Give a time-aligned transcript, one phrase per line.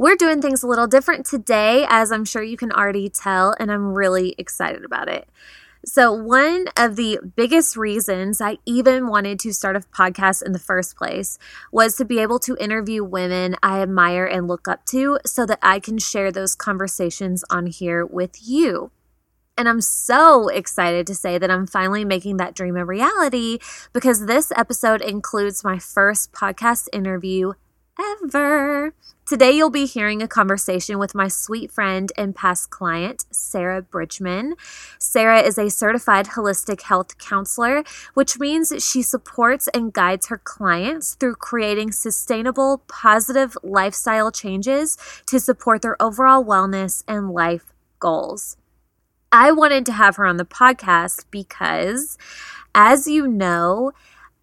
[0.00, 3.68] We're doing things a little different today, as I'm sure you can already tell, and
[3.68, 5.28] I'm really excited about it.
[5.84, 10.60] So, one of the biggest reasons I even wanted to start a podcast in the
[10.60, 11.36] first place
[11.72, 15.58] was to be able to interview women I admire and look up to so that
[15.62, 18.92] I can share those conversations on here with you.
[19.56, 23.58] And I'm so excited to say that I'm finally making that dream a reality
[23.92, 27.54] because this episode includes my first podcast interview
[27.98, 28.94] ever.
[29.28, 34.54] Today, you'll be hearing a conversation with my sweet friend and past client, Sarah Bridgman.
[34.98, 37.84] Sarah is a certified holistic health counselor,
[38.14, 45.38] which means she supports and guides her clients through creating sustainable, positive lifestyle changes to
[45.38, 48.56] support their overall wellness and life goals.
[49.30, 52.16] I wanted to have her on the podcast because,
[52.74, 53.92] as you know,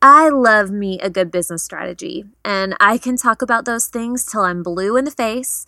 [0.02, 4.42] I love me a good business strategy, and I can talk about those things till
[4.42, 5.66] I'm blue in the face.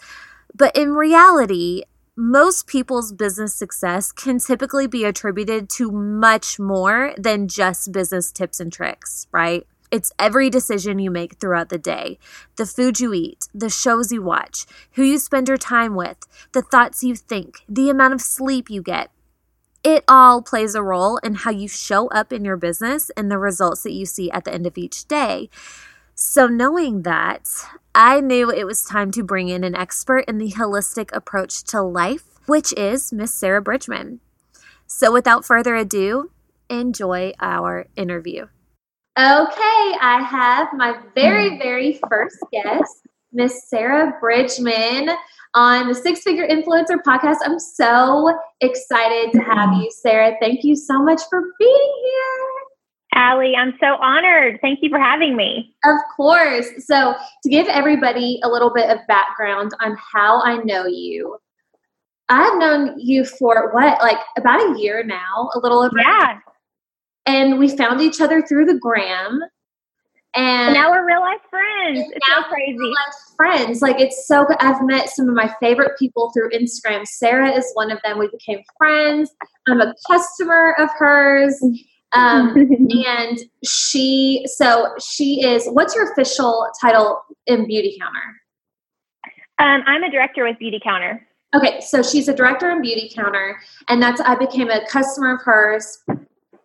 [0.54, 1.84] But in reality,
[2.16, 8.60] most people's business success can typically be attributed to much more than just business tips
[8.60, 9.66] and tricks, right?
[9.90, 12.20] It's every decision you make throughout the day,
[12.58, 16.18] the food you eat, the shows you watch, who you spend your time with,
[16.52, 19.12] the thoughts you think, the amount of sleep you get,
[19.84, 23.38] it all plays a role in how you show up in your business and the
[23.38, 25.50] results that you see at the end of each day.
[26.16, 27.48] So, knowing that,
[27.94, 31.82] I knew it was time to bring in an expert in the holistic approach to
[31.82, 34.20] life, which is Miss Sarah Bridgman.
[34.88, 36.32] So, without further ado,
[36.70, 38.48] enjoy our interview.
[39.18, 41.58] Okay, I have my very, mm.
[41.58, 45.10] very first guest, Miss Sarah Bridgman
[45.54, 47.38] on the Six Figure Influencer podcast.
[47.44, 50.36] I'm so excited to have you, Sarah.
[50.40, 52.68] Thank you so much for being here.
[53.16, 54.60] Allie, I'm so honored.
[54.62, 55.74] Thank you for having me.
[55.84, 56.68] Of course.
[56.86, 61.38] So, to give everybody a little bit of background on how I know you,
[62.30, 65.98] I've known you for what, like about a year now, a little over.
[65.98, 66.40] Yeah.
[67.26, 69.42] And we found each other through the gram.
[70.34, 72.00] And now we're real life friends.
[72.14, 72.78] It's so crazy.
[72.78, 73.82] Real life friends.
[73.82, 74.58] Like it's so good.
[74.60, 77.08] I've met some of my favorite people through Instagram.
[77.08, 78.20] Sarah is one of them.
[78.20, 79.32] We became friends.
[79.68, 81.60] I'm a customer of hers.
[82.14, 82.56] Um,
[83.08, 88.38] and she, so she is, what's your official title in Beauty Counter?
[89.60, 91.26] Um, I'm a director with Beauty Counter.
[91.56, 93.58] Okay, so she's a director in Beauty Counter,
[93.88, 95.98] and that's I became a customer of hers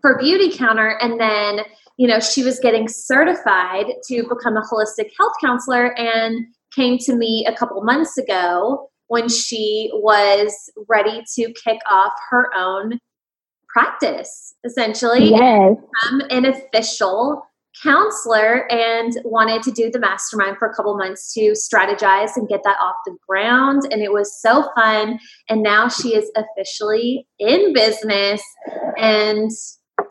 [0.00, 1.60] for Beauty Counter, and then
[1.98, 7.14] you know, she was getting certified to become a holistic health counselor and came to
[7.14, 10.54] me a couple months ago when she was
[10.88, 12.98] ready to kick off her own
[13.68, 15.30] practice, essentially.
[15.30, 15.76] Yes.
[16.02, 17.42] Become an official
[17.82, 22.60] counselor and wanted to do the mastermind for a couple months to strategize and get
[22.64, 23.82] that off the ground.
[23.90, 25.18] And it was so fun.
[25.48, 28.42] And now she is officially in business
[28.98, 29.50] and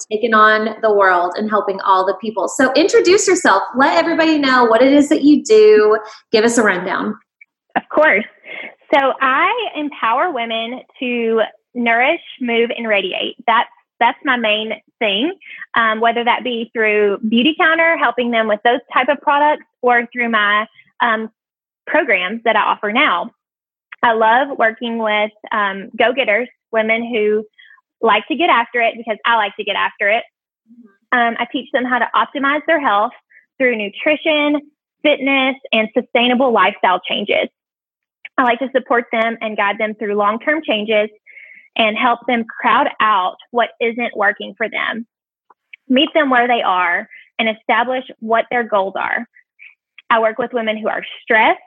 [0.05, 2.47] taking on the world and helping all the people.
[2.47, 3.63] So introduce yourself.
[3.75, 5.97] Let everybody know what it is that you do.
[6.31, 7.17] Give us a rundown.
[7.75, 8.25] Of course.
[8.93, 11.41] So I empower women to
[11.73, 13.37] nourish, move, and radiate.
[13.47, 13.69] That's
[13.99, 15.33] that's my main thing.
[15.75, 20.07] Um, whether that be through Beauty Counter, helping them with those type of products, or
[20.11, 20.67] through my
[21.01, 21.31] um,
[21.87, 23.31] programs that I offer now.
[24.03, 27.45] I love working with um, go getters, women who
[28.01, 30.23] like to get after it because I like to get after it.
[30.69, 31.19] Mm-hmm.
[31.19, 33.11] Um, I teach them how to optimize their health
[33.57, 34.59] through nutrition,
[35.03, 37.49] fitness, and sustainable lifestyle changes.
[38.37, 41.09] I like to support them and guide them through long term changes
[41.75, 45.05] and help them crowd out what isn't working for them,
[45.87, 47.07] meet them where they are,
[47.39, 49.25] and establish what their goals are.
[50.09, 51.59] I work with women who are stressed,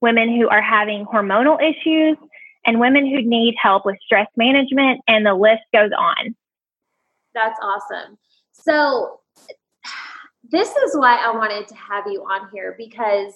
[0.00, 2.16] women who are having hormonal issues,
[2.68, 6.36] and women who need help with stress management, and the list goes on.
[7.34, 8.18] That's awesome.
[8.52, 9.20] So,
[10.50, 13.32] this is why I wanted to have you on here because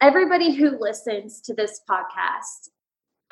[0.00, 2.68] everybody who listens to this podcast,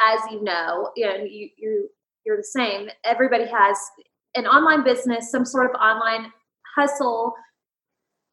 [0.01, 1.89] as you know, you know you, you
[2.27, 2.89] you're the same.
[3.05, 3.79] Everybody has
[4.35, 6.33] an online business, some sort of online
[6.75, 7.35] hustle.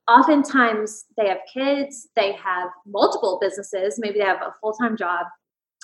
[0.08, 5.28] Oftentimes, they have kids, they have multiple businesses, maybe they have a full time job,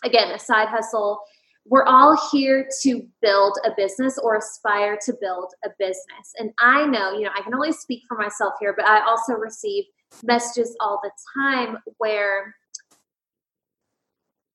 [0.04, 1.20] again, a side hustle.
[1.66, 6.34] We're all here to build a business or aspire to build a business.
[6.38, 9.34] And I know, you know, I can only speak for myself here, but I also
[9.34, 9.86] receive
[10.24, 12.54] messages all the time where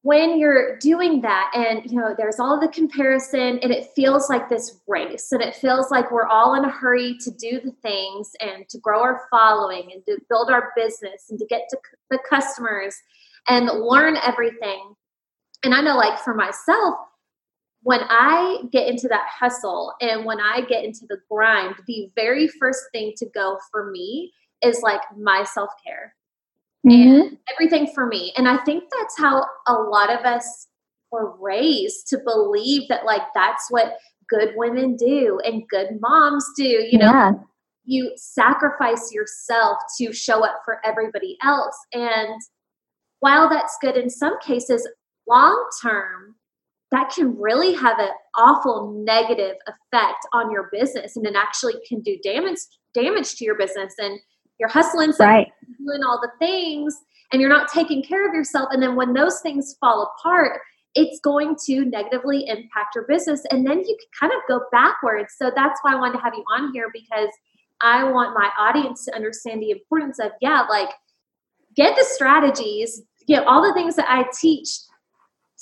[0.03, 4.49] when you're doing that and you know there's all the comparison and it feels like
[4.49, 8.31] this race and it feels like we're all in a hurry to do the things
[8.41, 11.77] and to grow our following and to build our business and to get to
[12.11, 12.97] the customers
[13.49, 14.95] and learn everything
[15.65, 16.97] and i know like for myself
[17.83, 22.49] when i get into that hustle and when i get into the grind the very
[22.49, 24.33] first thing to go for me
[24.63, 26.15] is like my self-care
[26.87, 27.21] mm-hmm.
[27.21, 28.33] and everything for me.
[28.37, 30.67] And I think that's how a lot of us
[31.11, 33.97] were raised to believe that like that's what
[34.29, 36.87] good women do and good moms do.
[36.91, 37.33] You know, yeah.
[37.85, 41.77] you sacrifice yourself to show up for everybody else.
[41.93, 42.41] And
[43.21, 44.89] while that's good in some cases,
[45.29, 46.35] long term,
[46.91, 52.01] that can really have an awful negative effect on your business and it actually can
[52.01, 52.59] do damage
[52.95, 54.19] damage to your business and
[54.59, 55.47] you're hustling, right.
[55.87, 56.97] doing all the things,
[57.33, 58.69] and you're not taking care of yourself.
[58.73, 60.61] And then when those things fall apart,
[60.95, 63.43] it's going to negatively impact your business.
[63.51, 65.35] And then you can kind of go backwards.
[65.41, 67.29] So that's why I wanted to have you on here because
[67.81, 70.89] I want my audience to understand the importance of, yeah, like
[71.77, 74.69] get the strategies, get all the things that I teach,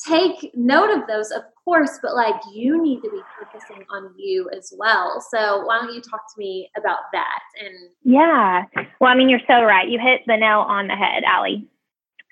[0.04, 4.48] take note of those, of course, but like you need to be focusing on you
[4.56, 5.24] as well.
[5.30, 7.40] So why don't you talk to me about that?
[7.60, 8.64] And yeah,
[9.00, 9.88] well, I mean, you're so right.
[9.88, 11.66] You hit the nail on the head, Allie.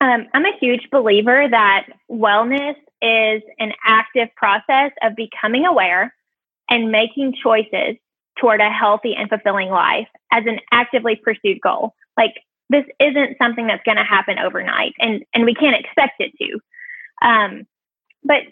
[0.01, 6.15] Um, I'm a huge believer that wellness is an active process of becoming aware
[6.69, 7.97] and making choices
[8.39, 11.95] toward a healthy and fulfilling life as an actively pursued goal.
[12.17, 12.35] Like
[12.71, 16.59] this isn't something that's going to happen overnight, and and we can't expect it to.
[17.23, 17.67] Um,
[18.23, 18.43] but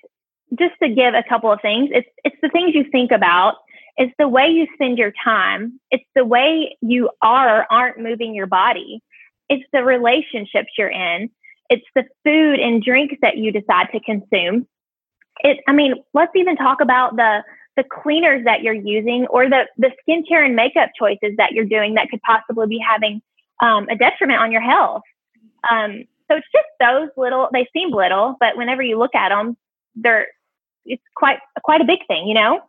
[0.58, 3.56] just to give a couple of things, it's it's the things you think about.
[3.96, 5.80] It's the way you spend your time.
[5.90, 9.02] It's the way you are aren't moving your body.
[9.48, 11.30] It's the relationships you're in.
[11.68, 14.66] It's the food and drinks that you decide to consume.
[15.40, 15.58] It.
[15.66, 17.42] I mean, let's even talk about the
[17.76, 21.94] the cleaners that you're using or the the skincare and makeup choices that you're doing
[21.94, 23.22] that could possibly be having
[23.60, 25.02] um, a detriment on your health.
[25.70, 27.48] Um, so it's just those little.
[27.52, 29.56] They seem little, but whenever you look at them,
[29.94, 30.26] they're
[30.84, 32.60] it's quite quite a big thing, you know.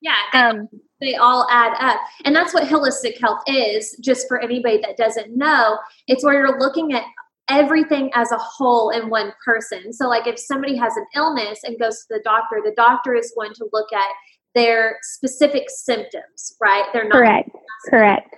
[0.00, 0.68] Yeah, they, um,
[1.00, 3.96] they all add up, and that's what holistic health is.
[4.02, 7.02] Just for anybody that doesn't know, it's where you're looking at
[7.50, 9.92] everything as a whole in one person.
[9.92, 13.32] So, like if somebody has an illness and goes to the doctor, the doctor is
[13.36, 14.08] going to look at
[14.54, 16.84] their specific symptoms, right?
[16.92, 17.50] They're not correct.
[17.90, 18.34] Correct.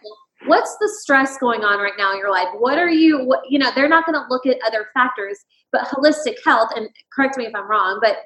[0.46, 2.48] What's the stress going on right now in your life?
[2.58, 3.24] What are you?
[3.24, 3.70] What you know?
[3.74, 5.38] They're not going to look at other factors,
[5.72, 6.70] but holistic health.
[6.76, 8.16] And correct me if I'm wrong, but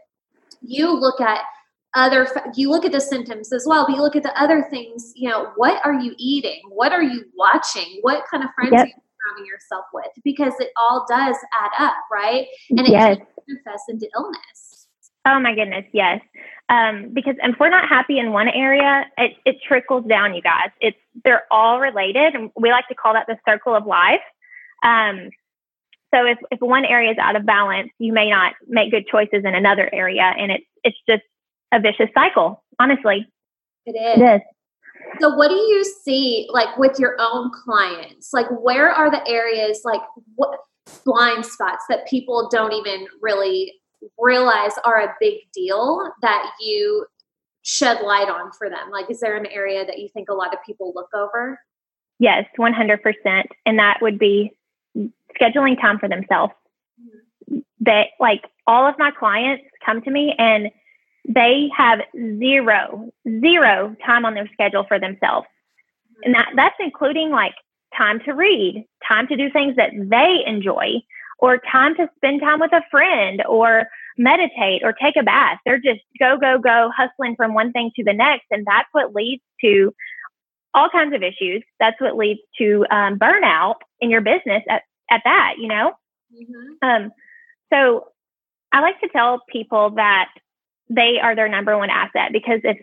[0.63, 1.41] you look at
[1.95, 2.27] other
[2.57, 5.29] you look at the symptoms as well but you look at the other things you
[5.29, 8.83] know what are you eating what are you watching what kind of friends yep.
[8.83, 13.17] are you surrounding yourself with because it all does add up right and it yes.
[13.17, 14.74] can manifest into illness
[15.27, 16.21] oh my goodness yes
[16.71, 20.71] um, because if we're not happy in one area it, it trickles down you guys
[20.81, 24.21] it's they're all related and we like to call that the circle of life
[24.85, 25.31] um,
[26.15, 29.43] so if, if one area is out of balance, you may not make good choices
[29.45, 30.33] in another area.
[30.39, 31.23] And it's, it's just
[31.73, 33.27] a vicious cycle, honestly.
[33.85, 34.21] It is.
[34.21, 34.41] It is.
[35.21, 38.33] So what do you see like with your own clients?
[38.33, 40.01] Like where are the areas like
[40.37, 40.59] what
[41.05, 43.73] blind spots that people don't even really
[44.19, 47.07] realize are a big deal that you
[47.63, 48.91] shed light on for them?
[48.91, 51.59] Like is there an area that you think a lot of people look over?
[52.19, 53.45] Yes, 100%.
[53.67, 54.53] And that would be
[55.41, 56.53] scheduling time for themselves.
[57.81, 60.71] That like all of my clients come to me and
[61.29, 62.01] they have
[62.39, 65.47] zero, zero time on their schedule for themselves.
[66.23, 67.55] And that, that's including like
[67.97, 71.03] time to read, time to do things that they enjoy,
[71.45, 73.87] or time to spend time with a friend or
[74.17, 75.59] meditate or take a bath.
[75.67, 78.47] They're just go, go, go, hustling from one thing to the next.
[78.51, 79.95] And that's what leads to
[80.73, 81.63] all kinds of issues.
[81.79, 85.93] That's what leads to um, burnout in your business at at that, you know?
[86.35, 86.89] Mm-hmm.
[86.89, 87.13] Um,
[87.71, 88.07] so
[88.73, 90.31] I like to tell people that
[90.89, 92.79] they are their number one asset because if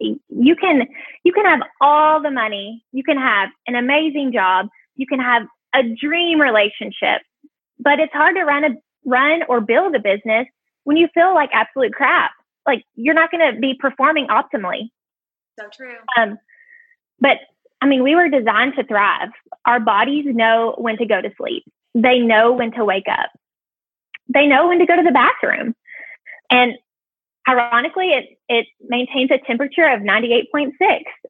[0.00, 0.86] you can
[1.24, 5.42] you can have all the money, you can have an amazing job, you can have
[5.74, 7.20] a dream relationship,
[7.78, 8.70] but it's hard to run a
[9.04, 10.46] run or build a business
[10.84, 12.32] when you feel like absolute crap.
[12.66, 14.90] Like you're not going to be performing optimally.
[15.58, 15.96] So true.
[16.16, 16.38] Um,
[17.20, 17.38] but
[17.80, 19.30] I mean, we were designed to thrive.
[19.64, 21.64] Our bodies know when to go to sleep.
[21.94, 23.30] They know when to wake up.
[24.28, 25.74] they know when to go to the bathroom.
[26.50, 26.74] And
[27.48, 30.72] ironically, it, it maintains a temperature of 98.6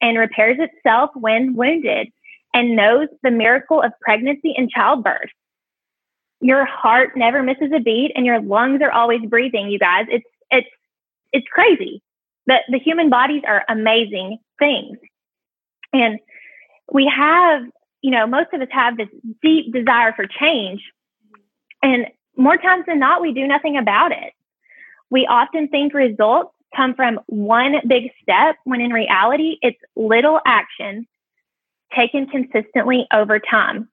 [0.00, 2.08] and repairs itself when wounded
[2.54, 5.30] and knows the miracle of pregnancy and childbirth.
[6.40, 10.06] Your heart never misses a beat and your lungs are always breathing, you guys.
[10.10, 10.68] It's, it's,
[11.32, 12.02] it's crazy.
[12.46, 14.98] The, the human bodies are amazing things.
[15.92, 16.18] And
[16.92, 17.62] we have,
[18.02, 19.08] you know, most of us have this
[19.42, 20.82] deep desire for change.
[21.82, 24.32] And more times than not, we do nothing about it.
[25.10, 31.06] We often think results come from one big step when in reality, it's little action
[31.94, 33.88] taken consistently over time.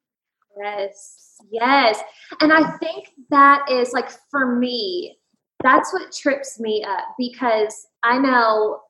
[0.57, 1.99] Yes, yes.
[2.41, 5.17] And I think that is like for me,
[5.63, 8.81] that's what trips me up because I know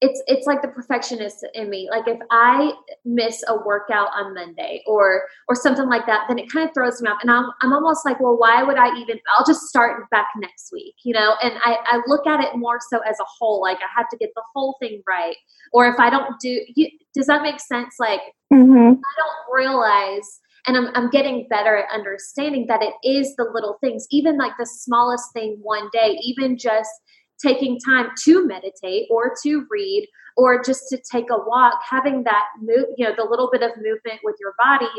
[0.00, 1.88] it's it's like the perfectionist in me.
[1.90, 2.72] Like if i
[3.04, 7.00] miss a workout on monday or or something like that then it kind of throws
[7.00, 7.18] me off.
[7.22, 10.70] And i'm, I'm almost like well why would i even i'll just start back next
[10.72, 11.36] week you know?
[11.42, 14.16] And i i look at it more so as a whole like i have to
[14.16, 15.36] get the whole thing right.
[15.72, 17.94] Or if i don't do you, does that make sense?
[17.98, 18.20] Like
[18.52, 18.72] mm-hmm.
[18.76, 23.78] i don't realize and I'm, I'm getting better at understanding that it is the little
[23.80, 26.90] things even like the smallest thing one day even just
[27.42, 32.44] taking time to meditate or to read or just to take a walk, having that
[32.60, 34.90] move, you know, the little bit of movement with your body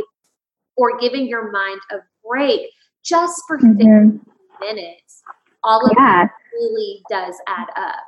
[0.77, 1.95] or giving your mind a
[2.27, 2.69] break
[3.03, 4.17] just for mm-hmm.
[4.59, 5.23] minutes,
[5.63, 6.25] all of yeah.
[6.25, 8.03] that really does add up.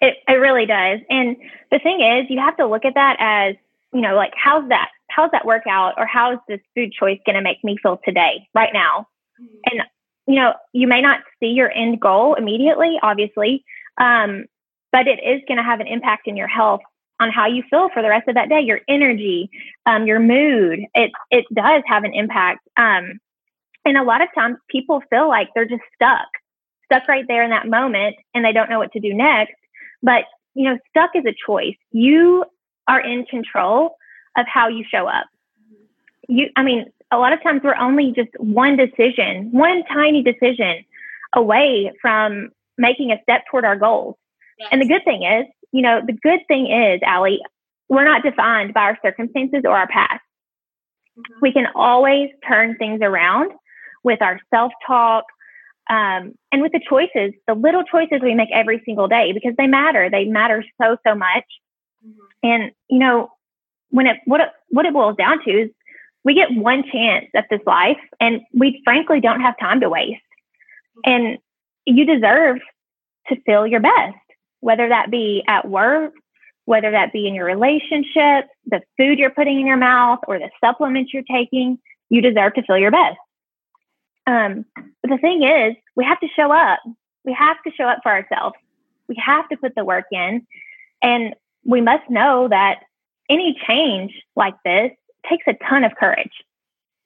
[0.00, 1.00] It, it really does.
[1.08, 1.36] And
[1.70, 3.56] the thing is, you have to look at that as,
[3.92, 4.90] you know, like, how's that?
[5.16, 8.70] How's that workout or how's this food choice going to make me feel today, right
[8.74, 9.08] now?
[9.40, 9.56] Mm-hmm.
[9.64, 9.82] And
[10.26, 13.64] you know, you may not see your end goal immediately, obviously,
[13.98, 14.44] um,
[14.92, 16.82] but it is going to have an impact in your health
[17.18, 19.48] on how you feel for the rest of that day, your energy,
[19.86, 20.80] um, your mood.
[20.94, 22.60] It it does have an impact.
[22.76, 23.18] Um,
[23.86, 26.28] and a lot of times, people feel like they're just stuck,
[26.84, 29.54] stuck right there in that moment, and they don't know what to do next.
[30.02, 31.76] But you know, stuck is a choice.
[31.90, 32.44] You
[32.86, 33.96] are in control
[34.36, 35.26] of how you show up.
[36.28, 40.84] You, I mean, a lot of times we're only just one decision, one tiny decision
[41.34, 44.16] away from making a step toward our goals.
[44.58, 44.68] Yes.
[44.72, 47.40] And the good thing is, you know, the good thing is, Allie,
[47.88, 50.20] we're not defined by our circumstances or our past.
[51.18, 51.38] Mm-hmm.
[51.42, 53.52] We can always turn things around
[54.02, 55.24] with our self talk
[55.88, 59.66] um, and with the choices, the little choices we make every single day because they
[59.66, 60.10] matter.
[60.10, 61.44] They matter so, so much.
[62.04, 62.20] Mm-hmm.
[62.42, 63.30] And, you know,
[63.90, 65.70] when it, what it, what it boils down to is
[66.24, 70.20] we get one chance at this life and we frankly don't have time to waste.
[71.04, 71.38] And
[71.84, 72.58] you deserve
[73.28, 74.16] to feel your best,
[74.60, 76.12] whether that be at work,
[76.64, 80.50] whether that be in your relationship, the food you're putting in your mouth, or the
[80.60, 81.78] supplements you're taking,
[82.08, 83.18] you deserve to feel your best.
[84.26, 86.80] Um, but the thing is, we have to show up.
[87.24, 88.56] We have to show up for ourselves.
[89.08, 90.44] We have to put the work in.
[91.02, 92.80] And we must know that
[93.28, 94.90] any change like this
[95.28, 96.32] takes a ton of courage.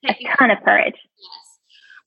[0.07, 0.95] A ton of courage.
[0.95, 1.51] Yes.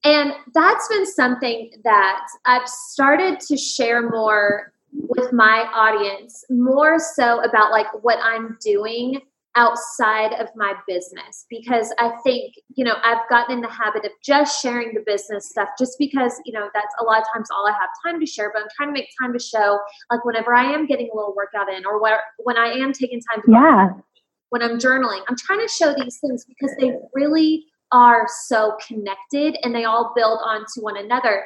[0.04, 7.40] And that's been something that I've started to share more with my audience, more so
[7.42, 9.20] about like what I'm doing
[9.56, 14.10] outside of my business because I think, you know, I've gotten in the habit of
[14.24, 17.66] just sharing the business stuff just because, you know, that's a lot of times all
[17.68, 19.78] I have time to share, but I'm trying to make time to show
[20.10, 23.20] like whenever I am getting a little workout in or where, when I am taking
[23.20, 23.88] time to yeah
[24.54, 25.18] when I'm journaling.
[25.26, 30.12] I'm trying to show these things because they really are so connected and they all
[30.14, 31.44] build onto one another.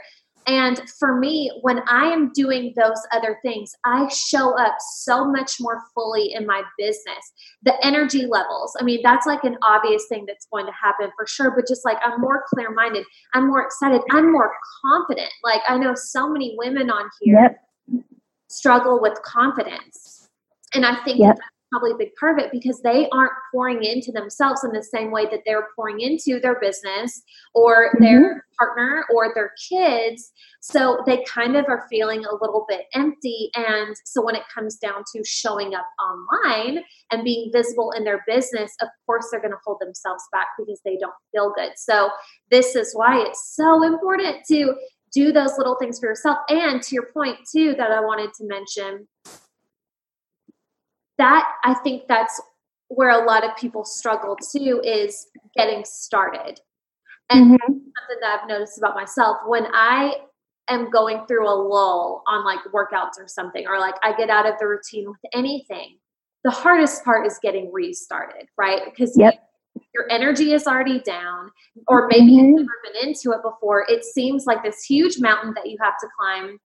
[0.48, 5.56] And for me, when I am doing those other things, I show up so much
[5.60, 7.32] more fully in my business.
[7.64, 11.26] The energy levels, I mean, that's like an obvious thing that's going to happen for
[11.26, 15.30] sure, but just like I'm more clear minded, I'm more excited, I'm more confident.
[15.44, 18.04] Like I know so many women on here yep.
[18.48, 20.30] struggle with confidence.
[20.72, 21.38] And I think yep
[21.70, 25.10] probably a big part of it because they aren't pouring into themselves in the same
[25.10, 27.22] way that they're pouring into their business
[27.54, 28.04] or mm-hmm.
[28.04, 30.32] their partner or their kids.
[30.60, 33.50] So they kind of are feeling a little bit empty.
[33.54, 38.24] And so when it comes down to showing up online and being visible in their
[38.26, 41.72] business, of course they're going to hold themselves back because they don't feel good.
[41.76, 42.10] So
[42.50, 44.74] this is why it's so important to
[45.12, 46.38] do those little things for yourself.
[46.48, 49.08] And to your point, too, that I wanted to mention
[51.18, 52.40] that I think that's
[52.88, 56.60] where a lot of people struggle too is getting started.
[57.30, 57.56] And mm-hmm.
[57.58, 60.14] something that I've noticed about myself when I
[60.70, 64.46] am going through a lull on like workouts or something, or like I get out
[64.46, 65.98] of the routine with anything,
[66.44, 68.82] the hardest part is getting restarted, right?
[68.84, 69.34] Because yep.
[69.94, 71.50] your energy is already down,
[71.86, 72.46] or maybe mm-hmm.
[72.46, 73.84] you've never been into it before.
[73.88, 76.58] It seems like this huge mountain that you have to climb,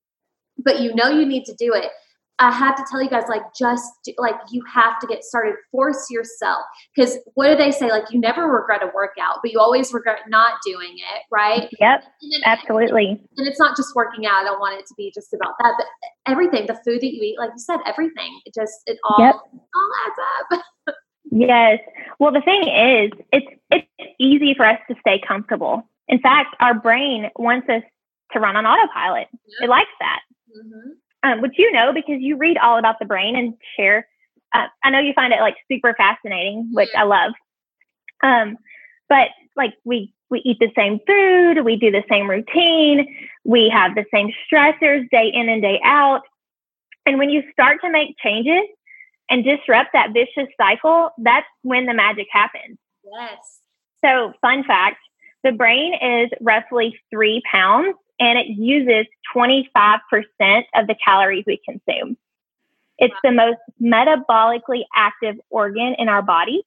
[0.57, 1.91] but you know you need to do it.
[2.39, 5.55] I have to tell you guys, like, just do, like you have to get started.
[5.71, 6.63] Force yourself,
[6.95, 7.89] because what do they say?
[7.89, 11.69] Like, you never regret a workout, but you always regret not doing it, right?
[11.79, 13.21] Yep, then, absolutely.
[13.37, 14.41] And it's not just working out.
[14.41, 15.85] I don't want it to be just about that, but
[16.27, 18.39] everything, the food that you eat, like you said, everything.
[18.45, 19.35] It just it all yep.
[19.35, 20.95] all adds up.
[21.31, 21.79] yes.
[22.17, 23.87] Well, the thing is, it's it's
[24.19, 25.87] easy for us to stay comfortable.
[26.07, 27.83] In fact, our brain wants us
[28.31, 29.27] to run on autopilot.
[29.31, 29.63] Yep.
[29.65, 30.19] It likes that.
[30.57, 34.07] Mm-hmm um, which you know because you read all about the brain and share.
[34.53, 37.31] Uh, I know you find it like super fascinating, which I love.
[38.21, 38.57] Um,
[39.09, 43.07] but like we we eat the same food, we do the same routine,
[43.43, 46.21] we have the same stressors day in and day out.
[47.05, 48.63] And when you start to make changes
[49.29, 52.77] and disrupt that vicious cycle, that's when the magic happens.
[53.03, 53.59] Yes.
[54.03, 54.97] So, fun fact
[55.43, 59.05] the brain is roughly three pounds and it uses
[59.35, 59.69] 25%
[60.75, 62.17] of the calories we consume.
[62.97, 66.63] It's the most metabolically active organ in our body,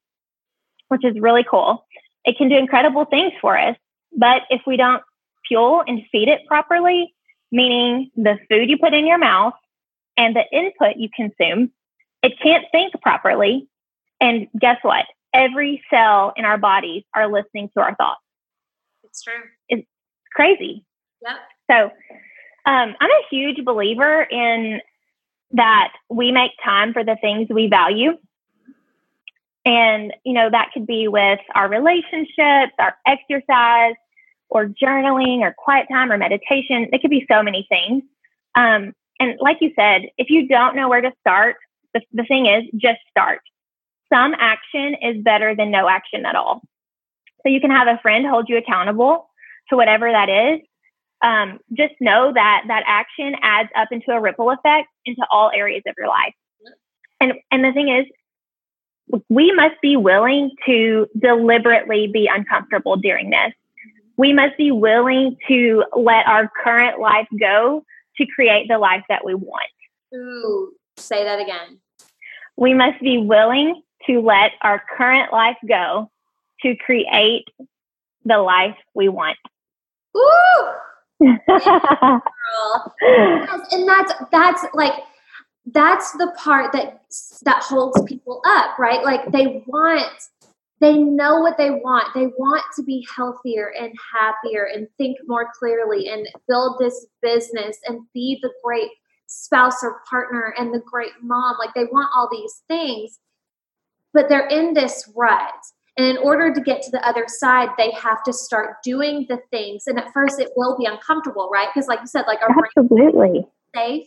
[0.88, 1.86] which is really cool.
[2.24, 3.76] It can do incredible things for us,
[4.16, 5.02] but if we don't
[5.46, 7.14] fuel and feed it properly,
[7.52, 9.54] meaning the food you put in your mouth
[10.16, 11.70] and the input you consume,
[12.22, 13.68] it can't think properly.
[14.20, 15.04] And guess what?
[15.32, 18.20] Every cell in our bodies are listening to our thoughts.
[19.04, 19.42] It's true.
[19.68, 19.86] It's
[20.34, 20.85] crazy.
[21.23, 21.37] Yep.
[21.70, 21.85] So
[22.66, 24.80] um, I'm a huge believer in
[25.52, 28.18] that we make time for the things we value.
[29.64, 33.94] And, you know, that could be with our relationships, our exercise,
[34.49, 36.88] or journaling, or quiet time, or meditation.
[36.92, 38.04] It could be so many things.
[38.54, 41.56] Um, and like you said, if you don't know where to start,
[41.94, 43.40] the, the thing is just start.
[44.12, 46.62] Some action is better than no action at all.
[47.42, 49.28] So you can have a friend hold you accountable
[49.70, 50.60] to whatever that is
[51.26, 55.82] um, just know that that action adds up into a ripple effect into all areas
[55.86, 56.34] of your life.
[57.21, 58.06] And and the thing is,
[59.28, 63.52] we must be willing to deliberately be uncomfortable during this.
[64.17, 67.84] We must be willing to let our current life go
[68.19, 69.69] to create the life that we want.
[70.15, 71.80] Ooh, say that again.
[72.56, 76.10] We must be willing to let our current life go
[76.62, 77.45] to create
[78.25, 79.36] the life we want.
[80.17, 80.73] Ooh,
[81.20, 82.22] and
[83.88, 84.92] that's that's like
[85.72, 87.02] that's the part that
[87.44, 89.02] that holds people up right?
[89.02, 90.06] Like they want
[90.80, 92.12] they know what they want.
[92.14, 97.78] They want to be healthier and happier and think more clearly and build this business
[97.86, 98.90] and be the great
[99.26, 101.56] spouse or partner and the great mom.
[101.58, 103.18] Like they want all these things
[104.16, 105.52] but they're in this rut
[105.97, 109.39] and in order to get to the other side, they have to start doing the
[109.50, 109.85] things.
[109.87, 111.69] And at first, it will be uncomfortable, right?
[111.73, 114.06] Because, like you said, like our absolutely safe.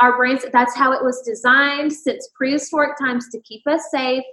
[0.00, 4.24] Our brains, that's how it was designed since prehistoric times to keep us safe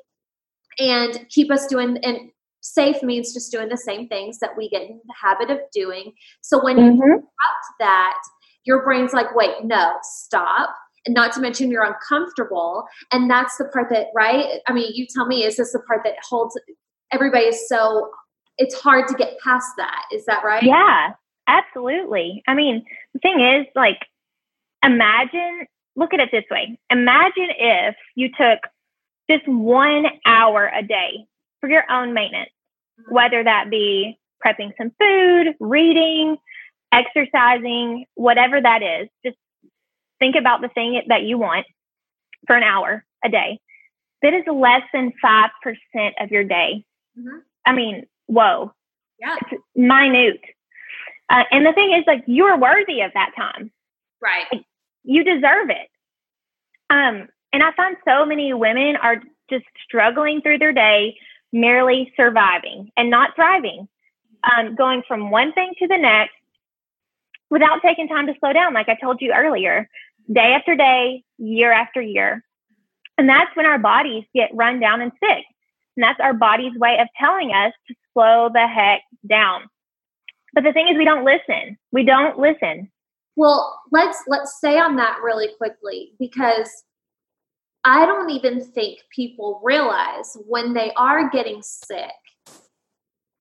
[0.77, 2.31] and keep us doing, and
[2.61, 6.13] safe means just doing the same things that we get in the habit of doing.
[6.41, 6.95] So when mm-hmm.
[6.97, 8.17] you interrupt that,
[8.65, 13.63] your brain's like, wait, no, stop and not to mention you're uncomfortable and that's the
[13.65, 16.59] part that right i mean you tell me is this the part that holds
[17.11, 18.09] everybody is so
[18.59, 20.03] it's hard to get past that.
[20.11, 20.61] Is that right?
[20.61, 21.13] Yeah,
[21.47, 22.43] absolutely.
[22.45, 23.99] I mean, the thing is, like,
[24.83, 26.77] imagine, look at it this way.
[26.91, 28.59] Imagine if you took
[29.31, 31.25] just one hour a day
[31.61, 32.51] for your own maintenance,
[32.99, 33.15] mm-hmm.
[33.15, 36.37] whether that be prepping some food, reading,
[36.91, 39.07] exercising, whatever that is.
[39.25, 39.37] Just
[40.19, 41.65] think about the thing that you want
[42.45, 43.59] for an hour a day.
[44.21, 45.49] That is less than 5%
[46.19, 46.83] of your day.
[47.19, 47.37] Mm-hmm.
[47.65, 48.73] I mean, whoa.
[49.19, 49.35] Yeah.
[49.51, 50.41] It's minute.
[51.29, 53.71] Uh, and the thing is, like, you are worthy of that time.
[54.21, 54.45] Right.
[54.51, 54.63] Like,
[55.03, 55.89] you deserve it.
[56.89, 61.17] Um, and I find so many women are just struggling through their day,
[61.51, 63.87] merely surviving and not thriving,
[64.43, 66.33] um, going from one thing to the next
[67.49, 69.89] without taking time to slow down, like I told you earlier,
[70.31, 72.43] day after day, year after year.
[73.17, 75.45] And that's when our bodies get run down and sick.
[75.99, 79.63] And that's our body's way of telling us to slow the heck down.
[80.53, 81.77] But the thing is we don't listen.
[81.91, 82.89] We don't listen.
[83.35, 86.69] Well, let's let's stay on that really quickly because
[87.83, 92.15] I don't even think people realize when they are getting sick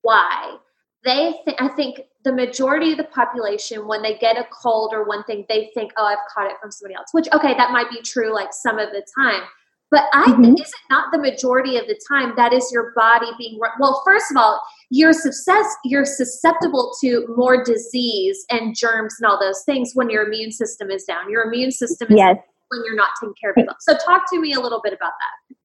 [0.03, 0.57] why.
[1.05, 5.05] They th- I think the majority of the population when they get a cold or
[5.05, 7.89] one thing they think, "Oh, I've caught it from somebody else." Which okay, that might
[7.89, 9.43] be true like some of the time
[9.91, 10.45] But I mm-hmm.
[10.45, 14.03] think, is it not the majority of the time that is your body being, well,
[14.05, 19.63] first of all, you're, success, you're susceptible to more disease and germs and all those
[19.65, 21.31] things when your immune system is down.
[21.31, 22.37] Your immune system is yes.
[22.69, 23.79] when you're not taking care of yourself.
[23.81, 25.57] So talk to me a little bit about that.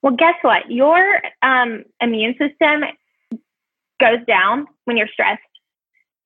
[0.00, 0.70] Well, guess what?
[0.70, 2.84] Your um, immune system
[4.00, 5.42] goes down when you're stressed.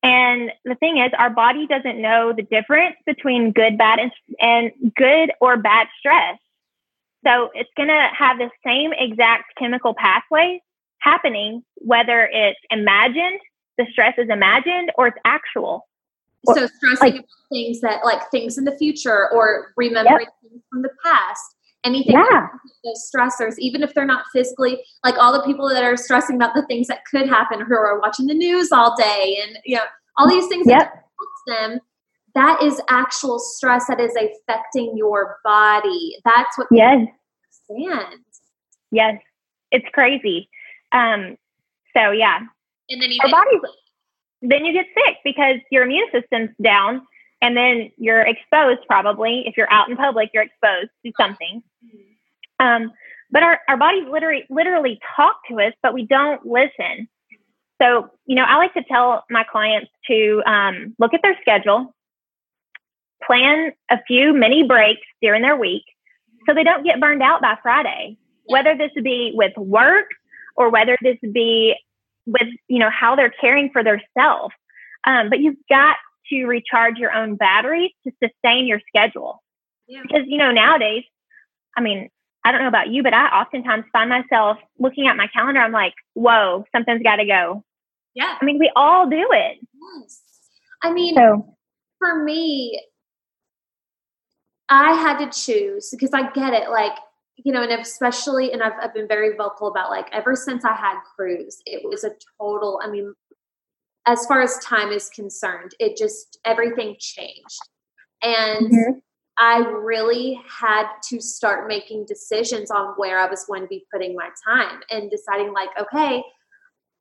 [0.03, 4.71] And the thing is, our body doesn't know the difference between good, bad, and, and
[4.95, 6.37] good or bad stress.
[7.25, 10.61] So it's going to have the same exact chemical pathway
[10.99, 13.39] happening, whether it's imagined,
[13.77, 15.87] the stress is imagined, or it's actual.
[16.45, 20.33] So stressing like, about things that, like things in the future, or remembering yep.
[20.41, 21.55] things from the past
[21.85, 22.47] anything yeah.
[22.85, 26.53] those stressors even if they're not physically like all the people that are stressing about
[26.55, 29.83] the things that could happen who are watching the news all day and you know
[30.17, 30.79] all these things yep.
[30.79, 31.03] that
[31.47, 31.79] them
[32.35, 36.17] that is actual stress that is affecting your body.
[36.25, 37.07] That's what yes.
[37.69, 38.23] understand.
[38.91, 39.21] yes.
[39.71, 40.49] It's crazy.
[40.91, 41.37] Um
[41.95, 42.39] so yeah.
[42.89, 43.61] And then our bodies
[44.41, 47.05] then you get sick because your immune system's down
[47.41, 49.43] and then you're exposed probably.
[49.45, 51.61] If you're out in public you're exposed to something.
[52.59, 52.91] Um,
[53.31, 57.07] but our, our bodies literally literally talk to us but we don't listen.
[57.79, 61.93] So you know i like to tell my clients to um, look at their schedule
[63.25, 65.83] plan a few mini breaks during their week
[66.47, 70.05] so they don't get burned out by friday whether this be with work
[70.55, 71.75] or whether this be
[72.25, 74.51] with you know how they're caring for their self
[75.05, 75.97] um, but you've got
[76.29, 79.43] to recharge your own batteries to sustain your schedule.
[79.87, 80.01] Yeah.
[80.03, 81.03] Because, you know, nowadays,
[81.75, 82.09] I mean,
[82.45, 85.61] I don't know about you, but I oftentimes find myself looking at my calendar.
[85.61, 87.63] I'm like, whoa, something's got to go.
[88.13, 88.37] Yeah.
[88.39, 89.57] I mean, we all do it.
[90.01, 90.21] Yes.
[90.81, 91.55] I mean, so,
[91.99, 92.81] for me,
[94.73, 96.69] I had to choose because I get it.
[96.69, 96.93] Like,
[97.37, 100.73] you know, and especially, and I've, I've been very vocal about like ever since I
[100.73, 103.13] had Cruz, it was a total, I mean,
[104.07, 107.59] as far as time is concerned, it just everything changed.
[108.23, 108.91] And mm-hmm.
[109.37, 114.15] I really had to start making decisions on where I was going to be putting
[114.15, 116.23] my time and deciding, like, okay,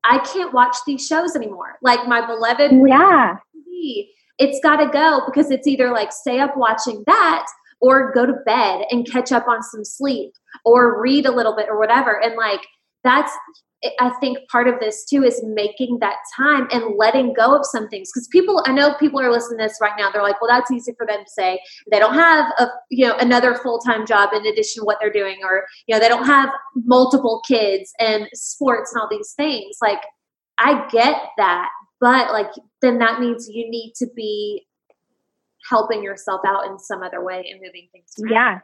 [0.05, 1.79] I can't watch these shows anymore.
[1.83, 4.09] Like my beloved, yeah, TV,
[4.39, 7.47] it's got to go because it's either like stay up watching that
[7.83, 10.33] or go to bed and catch up on some sleep
[10.65, 12.19] or read a little bit or whatever.
[12.23, 12.61] And like
[13.05, 13.33] that's
[13.99, 17.89] I think part of this too is making that time and letting go of some
[17.89, 18.11] things.
[18.13, 20.09] Because people, I know people are listening to this right now.
[20.09, 21.61] They're like, "Well, that's easy for them to say.
[21.91, 25.13] They don't have a you know another full time job in addition to what they're
[25.13, 29.79] doing, or you know they don't have multiple kids and sports and all these things."
[29.83, 30.03] Like,
[30.59, 31.69] I get that,
[32.01, 34.65] but like then that means you need to be
[35.69, 38.13] helping yourself out in some other way and moving things.
[38.21, 38.33] Around.
[38.33, 38.59] Yeah,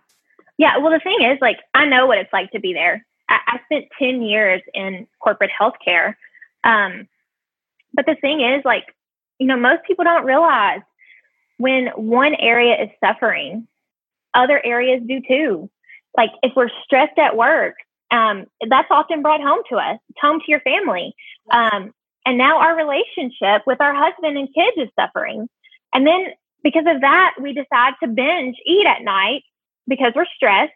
[0.58, 0.78] yeah.
[0.78, 3.60] Well, the thing is, like, I know what it's like to be there I, I
[3.64, 6.14] spent 10 years in corporate healthcare.
[6.64, 7.08] Um,
[7.94, 8.84] but the thing is, like,
[9.38, 10.80] you know, most people don't realize
[11.58, 13.66] when one area is suffering,
[14.34, 15.70] other areas do too.
[16.16, 17.74] Like, if we're stressed at work,
[18.10, 21.14] um, that's often brought home to us, home to your family.
[21.50, 21.92] Um,
[22.24, 25.48] and now our relationship with our husband and kids is suffering.
[25.94, 26.26] And then
[26.62, 29.42] because of that, we decide to binge eat at night
[29.86, 30.72] because we're stressed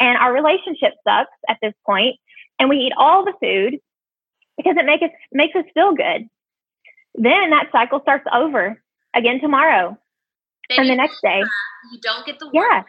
[0.00, 2.16] and our relationship sucks at this point
[2.58, 3.80] and we eat all the food
[4.56, 6.28] because it make us, makes us feel good.
[7.14, 8.80] Then that cycle starts over
[9.14, 9.96] again tomorrow
[10.68, 11.42] then and the next day.
[11.92, 12.82] You don't get the yeah.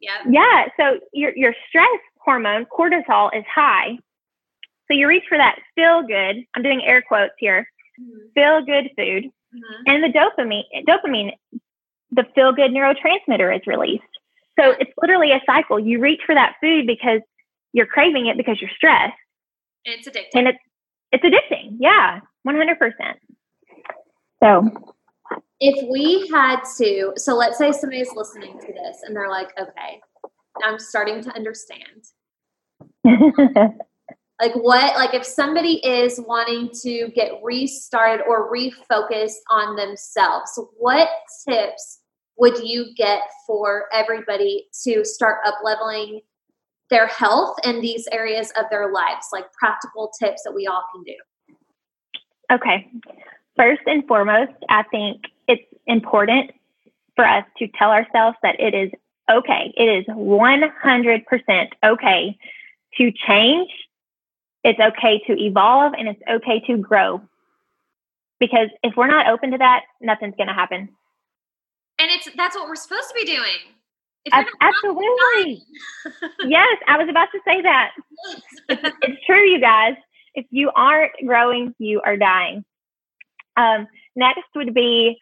[0.00, 0.22] Yeah.
[0.28, 0.66] Yeah.
[0.78, 3.98] So your your stress hormone, cortisol, is high.
[4.88, 6.44] So you reach for that feel good.
[6.54, 7.68] I'm doing air quotes here.
[8.00, 8.28] Mm-hmm.
[8.34, 9.30] Feel good food.
[9.54, 9.82] Mm-hmm.
[9.86, 11.32] And the dopamine dopamine,
[12.12, 14.04] the feel good neurotransmitter is released.
[14.58, 15.78] So it's literally a cycle.
[15.78, 17.20] You reach for that food because
[17.72, 19.14] you're craving it because you're stressed.
[19.84, 20.28] It's addicting.
[20.34, 20.58] And it's
[21.12, 21.76] it's addicting.
[21.78, 22.76] Yeah, 100%.
[24.42, 24.96] So
[25.60, 30.00] if we had to, so let's say somebody's listening to this and they're like, okay,
[30.64, 32.04] I'm starting to understand.
[34.40, 41.08] like what like if somebody is wanting to get restarted or refocused on themselves what
[41.48, 42.00] tips
[42.40, 46.22] would you get for everybody to start up leveling
[46.88, 49.26] their health in these areas of their lives?
[49.32, 51.54] Like practical tips that we all can do.
[52.50, 52.88] Okay.
[53.56, 56.50] First and foremost i think it's important
[57.14, 58.90] for us to tell ourselves that it is
[59.30, 59.72] okay.
[59.76, 62.38] It is 100% okay
[62.96, 63.70] to change
[64.64, 67.20] it's okay to evolve and it's okay to grow
[68.38, 70.88] because if we're not open to that nothing's going to happen
[72.00, 73.58] and it's that's what we're supposed to be doing.
[74.60, 75.62] absolutely.
[76.48, 77.90] yes, I was about to say that.
[78.68, 79.94] It's, it's, true, you guys.
[80.34, 82.64] If you aren't growing, you are dying.
[83.56, 85.18] Um, next would be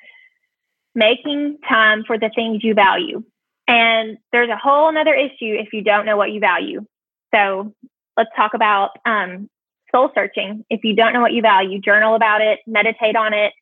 [0.95, 3.25] making time for the things you value.
[3.67, 6.87] And there's a whole another issue if you don't know what you value.
[7.35, 7.75] So
[8.19, 9.49] let's talk about um,
[9.95, 10.65] soul searching.
[10.69, 13.53] If you don't know what you value, journal about it, meditate on it,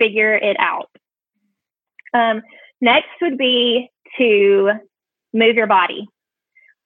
[0.00, 0.90] figure it out.
[2.14, 2.42] Um,
[2.80, 4.72] next would be to
[5.34, 6.08] move your body.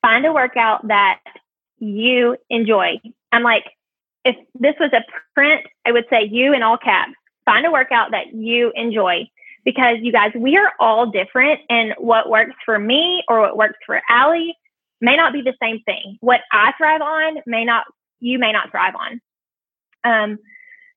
[0.02, 1.20] Find a workout that
[1.78, 3.00] you enjoy.
[3.30, 3.64] I'm like,
[4.24, 7.12] if this was a print, I would say you in all caps.
[7.44, 9.30] Find a workout that you enjoy
[9.64, 13.78] because you guys, we are all different and what works for me or what works
[13.86, 14.56] for Allie
[15.00, 16.18] may not be the same thing.
[16.20, 17.86] What I thrive on may not,
[18.20, 19.20] you may not thrive on.
[20.04, 20.38] Um,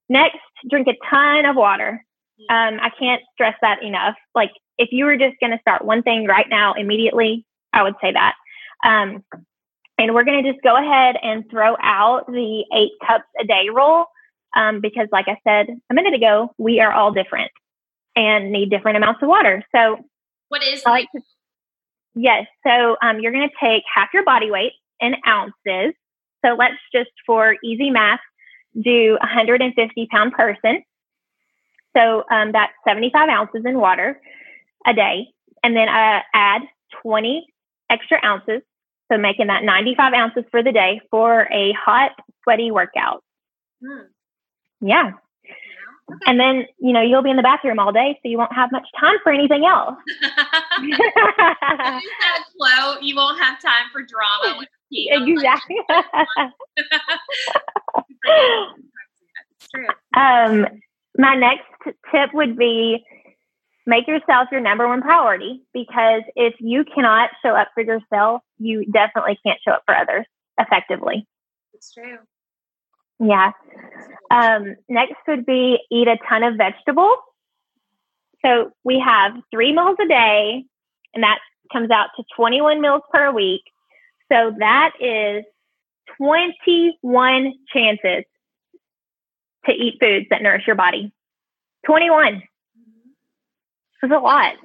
[0.10, 0.40] next,
[0.70, 2.04] drink a ton of water.
[2.50, 4.16] Um, I can't stress that enough.
[4.36, 7.96] Like if you were just going to start one thing right now, immediately, I would
[8.02, 8.36] say that.
[8.84, 9.24] Um,
[9.98, 13.70] and we're going to just go ahead and throw out the eight cups a day
[13.74, 14.06] rule
[14.56, 17.52] um, because, like I said a minute ago, we are all different
[18.16, 19.64] and need different amounts of water.
[19.74, 20.00] So,
[20.50, 21.22] what is I like to,
[22.16, 22.46] yes?
[22.66, 25.94] So, um, you're going to take half your body weight in ounces.
[26.44, 28.20] So, let's just for easy math
[28.82, 30.84] do 150 pound person.
[31.96, 34.20] So um, that's 75 ounces in water
[34.86, 35.28] a day,
[35.64, 36.64] and then uh, add
[37.02, 37.46] 20
[37.90, 38.62] extra ounces,
[39.12, 42.12] so making that 95 ounces for the day for a hot,
[42.44, 43.24] sweaty workout.
[43.84, 44.06] Hmm.
[44.82, 45.12] Yeah.
[46.26, 48.72] And then, you know, you'll be in the bathroom all day, so you won't have
[48.72, 49.96] much time for anything else.
[50.22, 52.02] that
[53.02, 55.78] you won't have time for drama with Exactly.
[60.16, 60.68] um,
[61.18, 61.66] my next
[62.12, 63.04] tip would be
[63.86, 68.86] make yourself your number one priority because if you cannot show up for yourself, you
[68.92, 70.26] definitely can't show up for others
[70.60, 71.28] effectively.
[71.74, 72.18] It's true.
[73.20, 73.52] Yeah.
[74.32, 77.18] Um, next would be eat a ton of vegetables.
[78.44, 80.66] So we have three meals a day,
[81.14, 81.40] and that
[81.72, 83.62] comes out to 21 meals per week.
[84.32, 85.46] So that is
[86.18, 88.26] 21 chances
[89.66, 91.14] to eat foods that nourish your body.
[91.86, 92.42] 21.
[94.02, 94.56] It's a lot.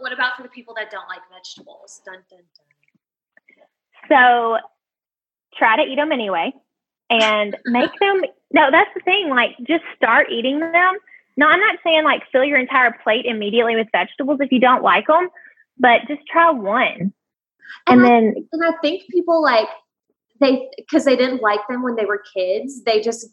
[0.00, 2.00] What about for the people that don't like vegetables?
[2.04, 4.08] Dun, dun, dun.
[4.08, 4.58] So
[5.56, 6.52] try to eat them anyway
[7.10, 8.22] and make them.
[8.52, 9.28] No, that's the thing.
[9.28, 10.98] Like, just start eating them.
[11.36, 14.82] No, I'm not saying like fill your entire plate immediately with vegetables if you don't
[14.82, 15.28] like them,
[15.78, 17.12] but just try one.
[17.86, 19.68] And, and then, I, and I think people like
[20.40, 22.82] they because they didn't like them when they were kids.
[22.84, 23.28] They just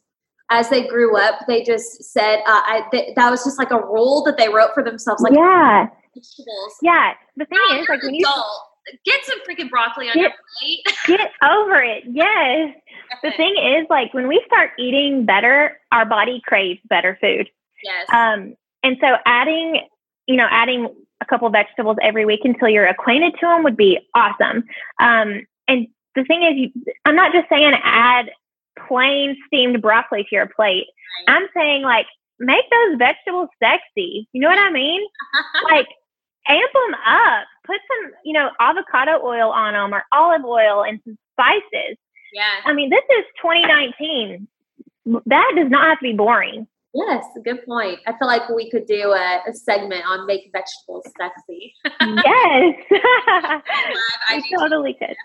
[0.52, 3.80] as they grew up, they just said uh, I, th- that was just like a
[3.80, 5.22] rule that they wrote for themselves.
[5.22, 6.76] Like, yeah, vegetables.
[6.82, 7.14] Yeah.
[7.36, 8.28] The thing now is, like, when you
[9.06, 12.04] get some freaking broccoli on get, your plate, get over it.
[12.12, 12.76] Yes.
[13.24, 17.50] The thing is, like, when we start eating better, our body craves better food.
[17.84, 18.08] Yes.
[18.14, 19.82] Um, and so adding,
[20.28, 20.88] you know, adding
[21.22, 24.64] a couple vegetables every week until you're acquainted to them would be awesome.
[25.00, 28.30] Um, and the thing is, you, I'm not just saying add
[28.88, 30.86] plain steamed broccoli to your plate.
[31.28, 31.36] Right.
[31.36, 32.08] I'm saying like
[32.40, 34.28] make those vegetables sexy.
[34.34, 35.02] You know what I mean?
[35.64, 35.88] like
[36.48, 37.48] amp them up.
[37.66, 41.98] Put some, you know, avocado oil on them or olive oil and some spices.
[42.36, 42.60] Yeah.
[42.66, 44.48] I mean, this is 2019.
[45.26, 46.68] That does not have to be boring.
[46.94, 48.00] Yes, good point.
[48.08, 51.74] I feel like we could do a, a segment on make vegetables sexy.
[52.02, 52.76] yes.
[54.34, 55.16] we totally could.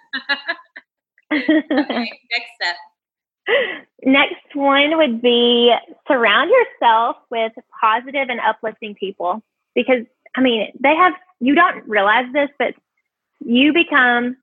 [1.33, 2.77] okay, next step.
[4.05, 5.75] Next one would be
[6.07, 9.43] surround yourself with positive and uplifting people
[9.75, 10.05] because
[10.37, 12.75] I mean, they have, you don't realize this, but
[13.41, 14.37] you become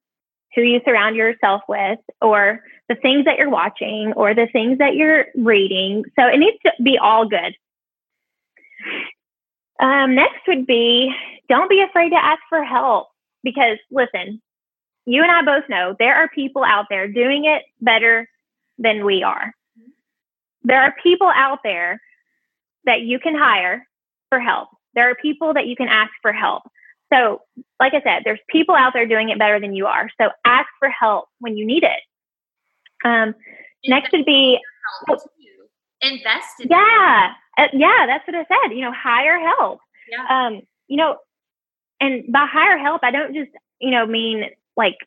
[0.56, 4.96] who you surround yourself with or the things that you're watching or the things that
[4.96, 6.04] you're reading.
[6.18, 7.56] So it needs to be all good.
[9.80, 11.14] Um, next would be
[11.50, 13.08] don't be afraid to ask for help
[13.44, 14.42] because listen,
[15.06, 18.28] you and I both know there are people out there doing it better
[18.78, 19.54] than we are.
[20.64, 22.02] There are people out there
[22.86, 23.88] that you can hire
[24.30, 24.70] for help.
[24.96, 26.64] There are people that you can ask for help.
[27.12, 27.42] So,
[27.80, 30.10] like I said, there's people out there doing it better than you are.
[30.20, 32.00] So, ask for help when you need it.
[33.06, 33.36] Um,
[33.86, 34.60] next would be
[36.02, 40.48] invest in yeah uh, yeah that's what i said you know hire help yeah.
[40.48, 41.18] um you know
[42.00, 44.98] and by hire help i don't just you know mean like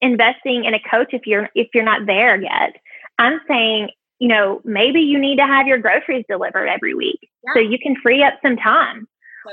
[0.00, 2.76] investing in a coach if you're if you're not there yet.
[3.18, 7.52] I'm saying, you know, maybe you need to have your groceries delivered every week yeah.
[7.54, 9.06] so you can free up some time.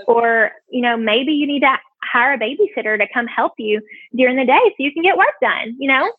[0.08, 3.82] Or, you know, maybe you need to hire a babysitter to come help you
[4.16, 6.12] during the day so you can get work done, you know?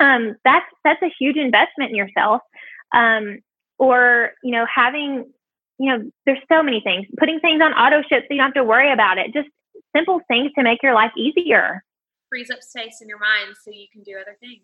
[0.00, 2.42] Um, that's that's a huge investment in yourself.
[2.92, 3.38] Um,
[3.78, 5.26] or, you know, having,
[5.78, 7.06] you know, there's so many things.
[7.18, 9.32] Putting things on auto ship so you don't have to worry about it.
[9.32, 9.48] Just
[9.94, 11.84] simple things to make your life easier.
[12.28, 14.62] Frees up space in your mind so you can do other things.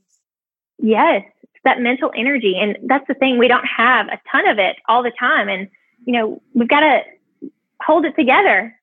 [0.78, 2.56] Yes, it's that mental energy.
[2.58, 5.48] And that's the thing, we don't have a ton of it all the time.
[5.48, 5.68] And,
[6.06, 7.02] you know, we've got to
[7.84, 8.74] hold it together.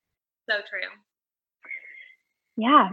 [0.49, 0.89] So true.
[2.55, 2.89] Yeah.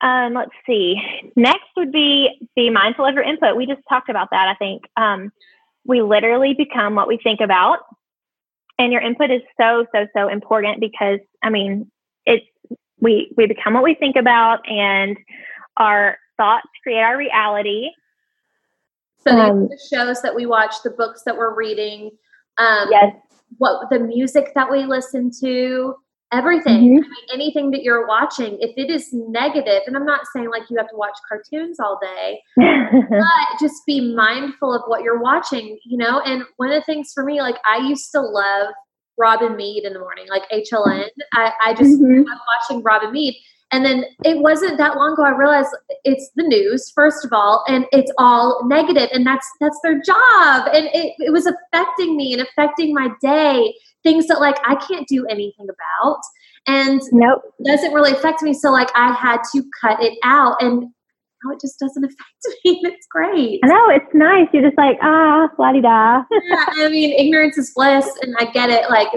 [0.00, 0.96] Um, let's see.
[1.34, 3.56] Next would be be mindful of your input.
[3.56, 4.82] We just talked about that, I think.
[4.96, 5.32] Um,
[5.84, 7.78] we literally become what we think about.
[8.78, 11.90] And your input is so, so, so important because, I mean,
[12.26, 12.46] it's,
[13.00, 15.16] we, we become what we think about and
[15.76, 17.88] our thoughts create our reality.
[19.26, 22.10] So um, the shows that we watch, the books that we're reading,
[22.58, 23.16] um, yes.
[23.56, 25.94] What the music that we listen to,
[26.32, 26.76] everything.
[26.76, 27.04] Mm-hmm.
[27.04, 30.62] I mean, anything that you're watching, if it is negative, and I'm not saying like
[30.68, 35.78] you have to watch cartoons all day, but just be mindful of what you're watching,
[35.84, 36.20] you know.
[36.20, 38.68] And one of the things for me, like I used to love
[39.18, 41.08] Robin Meade in the morning, like HLN.
[41.32, 42.28] I, I just mm-hmm.
[42.28, 43.34] love watching Robin Meade.
[43.70, 45.68] And then it wasn't that long ago I realized
[46.04, 50.68] it's the news, first of all, and it's all negative, and that's that's their job.
[50.72, 53.74] And it, it was affecting me and affecting my day.
[54.02, 56.20] Things that like I can't do anything about.
[56.66, 57.42] And nope.
[57.64, 58.54] doesn't really affect me.
[58.54, 60.82] So like I had to cut it out and
[61.44, 62.80] now it just doesn't affect me.
[62.84, 63.60] It's great.
[63.64, 64.48] I know, it's nice.
[64.52, 66.22] You're just like, ah, la di da.
[66.30, 68.88] yeah, I mean, ignorance is bliss, and I get it.
[68.90, 69.08] Like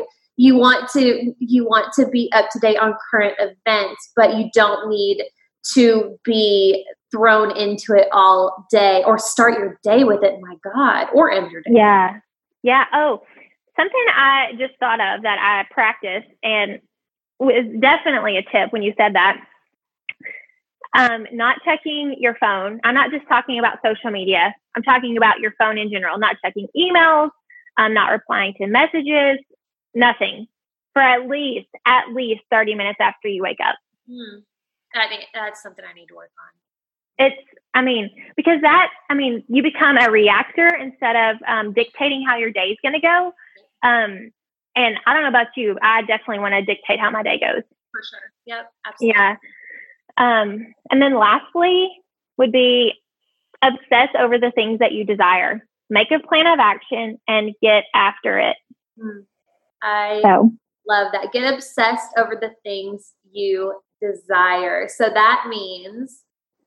[0.41, 4.49] you want to you want to be up to date on current events but you
[4.55, 5.23] don't need
[5.63, 11.07] to be thrown into it all day or start your day with it my god
[11.13, 11.71] or end your day.
[11.73, 12.19] Yeah.
[12.63, 12.85] Yeah.
[12.91, 13.21] Oh
[13.77, 16.79] something i just thought of that i practice and
[17.39, 19.41] was definitely a tip when you said that.
[20.93, 22.79] Um, not checking your phone.
[22.83, 24.53] I'm not just talking about social media.
[24.75, 27.29] I'm talking about your phone in general not checking emails
[27.77, 29.39] i'm not replying to messages
[29.93, 30.47] nothing
[30.93, 33.75] for at least at least 30 minutes after you wake up.
[34.09, 34.39] Hmm.
[34.93, 37.27] I think that's something I need to work on.
[37.27, 37.41] It's,
[37.73, 42.37] I mean, because that, I mean, you become a reactor instead of um, dictating how
[42.37, 43.33] your day is going to go.
[43.83, 44.31] Um,
[44.75, 47.63] and I don't know about you, I definitely want to dictate how my day goes.
[47.91, 48.31] For sure.
[48.45, 48.71] Yep.
[48.85, 49.15] Absolutely.
[49.15, 49.35] Yeah.
[50.17, 51.91] Um, and then lastly
[52.37, 52.93] would be
[53.61, 55.65] obsess over the things that you desire.
[55.89, 58.57] Make a plan of action and get after it.
[58.99, 59.19] Hmm.
[59.81, 60.51] I so.
[60.87, 61.31] love that.
[61.31, 64.87] Get obsessed over the things you desire.
[64.87, 66.23] So that means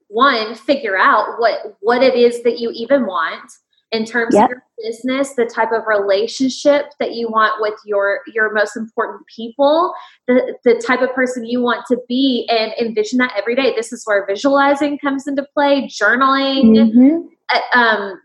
[0.08, 3.50] one, figure out what what it is that you even want
[3.90, 4.44] in terms yep.
[4.44, 9.22] of your business, the type of relationship that you want with your your most important
[9.34, 9.92] people,
[10.26, 13.72] the the type of person you want to be, and envision that every day.
[13.74, 16.76] This is where visualizing comes into play, journaling.
[16.76, 17.18] Mm-hmm.
[17.52, 18.20] Uh, um,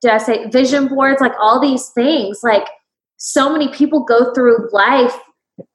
[0.00, 1.20] did I say vision boards?
[1.20, 2.66] Like all these things, like
[3.24, 5.16] so many people go through life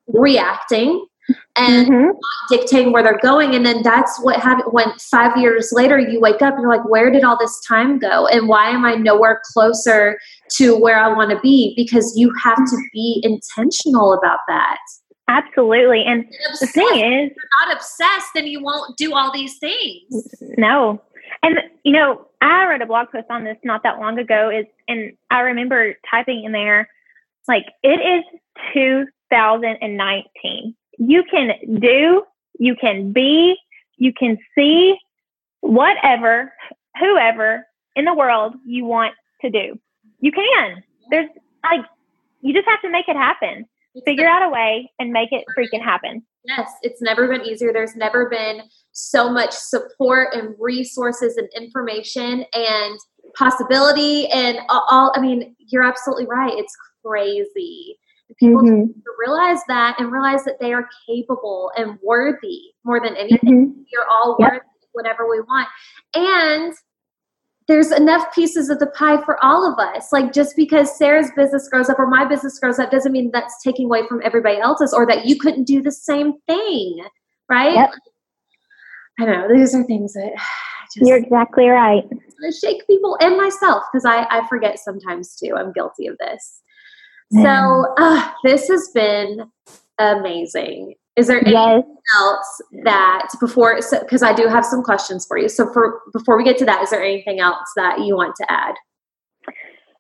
[0.07, 1.07] reacting
[1.55, 2.10] and mm-hmm.
[2.49, 3.55] dictating where they're going.
[3.55, 6.88] And then that's what happened when five years later you wake up and you're like
[6.89, 8.27] where did all this time go?
[8.27, 10.19] And why am i nowhere closer
[10.57, 11.73] to where i want to be?
[11.77, 14.79] Because you have to be intentional about that.
[15.29, 16.03] Absolutely.
[16.03, 16.25] And
[16.60, 20.36] the thing is you're not obsessed then you won't do all these things.
[20.57, 21.01] No.
[21.43, 24.65] And you know i read a blog post on this not that long ago is
[24.88, 26.88] and i remember typing in there
[27.47, 28.23] like it is
[28.73, 30.75] 2019.
[30.99, 32.23] You can do,
[32.60, 33.55] you can be,
[33.97, 34.97] you can see
[35.62, 36.53] whatever,
[36.99, 39.79] whoever in the world you want to do.
[40.19, 40.83] You can.
[41.10, 41.29] There's
[41.63, 41.86] like,
[42.41, 43.65] you just have to make it happen.
[44.05, 46.23] Figure out a way and make it freaking happen.
[46.45, 47.73] Yes, it's never been easier.
[47.73, 52.99] There's never been so much support and resources and information and
[53.36, 55.12] possibility and all.
[55.15, 56.53] I mean, you're absolutely right.
[56.53, 56.73] It's
[57.08, 57.98] crazy.
[58.39, 58.91] People mm-hmm.
[59.17, 63.69] realize that and realize that they are capable and worthy more than anything.
[63.69, 63.81] Mm-hmm.
[63.94, 64.52] We're all yep.
[64.52, 64.65] worthy
[64.98, 65.69] whatever we want.
[66.13, 66.73] And
[67.67, 70.12] there's enough pieces of the pie for all of us.
[70.12, 73.62] Like just because Sarah's business grows up or my business grows up doesn't mean that's
[73.63, 77.06] taking away from everybody else's or that you couldn't do the same thing.
[77.50, 77.75] Right?
[77.75, 77.90] Yep.
[79.19, 79.56] I don't know.
[79.56, 80.34] These are things that
[80.94, 82.04] just, You're exactly right.
[82.60, 85.54] shake people and myself because I, I forget sometimes too.
[85.56, 86.62] I'm guilty of this.
[87.32, 89.52] So uh, this has been
[90.00, 90.96] amazing.
[91.15, 91.84] Is there anything yes.
[92.15, 95.50] else that before because so, I do have some questions for you.
[95.50, 98.52] So for before we get to that, is there anything else that you want to
[98.52, 98.75] add?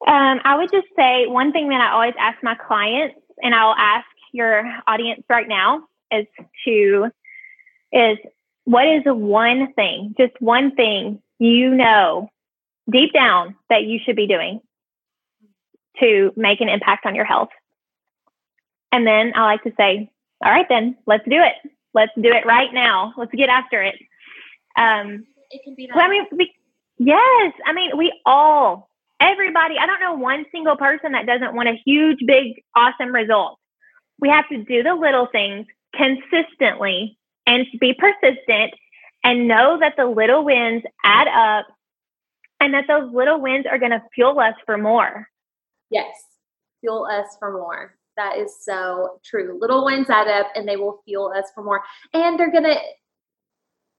[0.05, 3.75] Um, I would just say one thing that I always ask my clients, and I'll
[3.75, 6.27] ask your audience right now, is
[6.65, 7.07] to
[7.91, 8.17] is
[8.65, 12.29] what is the one thing, just one thing you know
[12.89, 14.61] deep down that you should be doing
[15.99, 17.49] to make an impact on your health?
[18.91, 20.09] And then I like to say,
[20.43, 21.55] all right, then let's do it.
[21.93, 23.13] Let's do it right now.
[23.17, 23.95] Let's get after it.
[24.77, 25.95] Um, it can be that.
[25.95, 26.53] well, I mean, we,
[26.97, 27.53] yes.
[27.65, 28.89] I mean, we all,
[29.19, 33.57] everybody, I don't know one single person that doesn't want a huge, big, awesome result.
[34.19, 38.73] We have to do the little things consistently and be persistent
[39.23, 41.67] and know that the little wins add up
[42.59, 45.27] and that those little wins are going to fuel us for more.
[45.89, 46.13] Yes,
[46.81, 47.95] fuel us for more.
[48.17, 49.57] That is so true.
[49.61, 51.81] Little ones add up and they will fuel us for more.
[52.13, 52.77] And they're going to,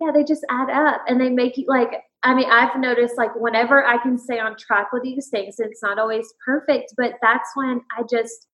[0.00, 3.30] yeah, they just add up and they make you like, I mean, I've noticed like
[3.36, 7.50] whenever I can stay on track with these things, it's not always perfect, but that's
[7.54, 8.47] when I just,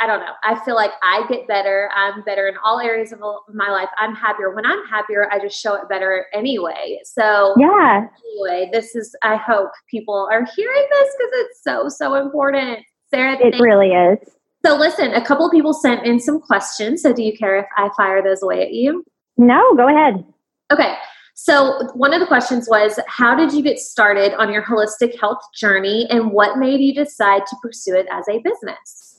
[0.00, 0.32] I don't know.
[0.44, 1.90] I feel like I get better.
[1.94, 3.18] I'm better in all areas of
[3.52, 3.88] my life.
[3.98, 4.54] I'm happier.
[4.54, 7.00] When I'm happier, I just show it better anyway.
[7.04, 8.06] So, yeah.
[8.32, 12.78] Anyway, this is, I hope people are hearing this because it's so, so important.
[13.10, 14.18] Sarah, it really is.
[14.64, 17.02] So, listen, a couple of people sent in some questions.
[17.02, 19.04] So, do you care if I fire those away at you?
[19.36, 20.24] No, go ahead.
[20.72, 20.94] Okay.
[21.34, 25.38] So, one of the questions was How did you get started on your holistic health
[25.56, 29.17] journey and what made you decide to pursue it as a business?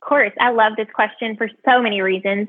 [0.00, 0.32] Of course.
[0.40, 2.48] I love this question for so many reasons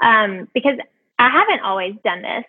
[0.00, 0.78] um, because
[1.18, 2.44] I haven't always done this.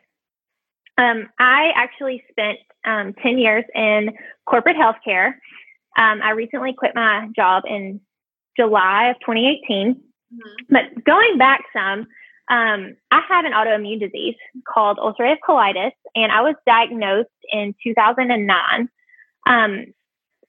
[0.98, 4.12] Um, I actually spent um, 10 years in
[4.46, 5.34] corporate healthcare.
[5.98, 8.00] Um, I recently quit my job in
[8.56, 9.96] July of 2018.
[9.96, 10.40] Mm-hmm.
[10.70, 12.08] But going back some,
[12.50, 14.36] um, I have an autoimmune disease
[14.72, 18.90] called ulcerative colitis, and I was diagnosed in 2009.
[19.48, 19.86] Um,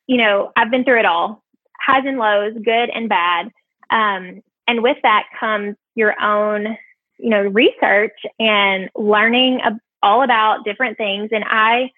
[0.06, 1.42] you know, I've been through it all
[1.80, 3.50] highs and lows, good and bad.
[3.90, 6.76] Um, and with that comes your own,
[7.18, 11.30] you know, research and learning ab- all about different things.
[11.32, 11.90] And I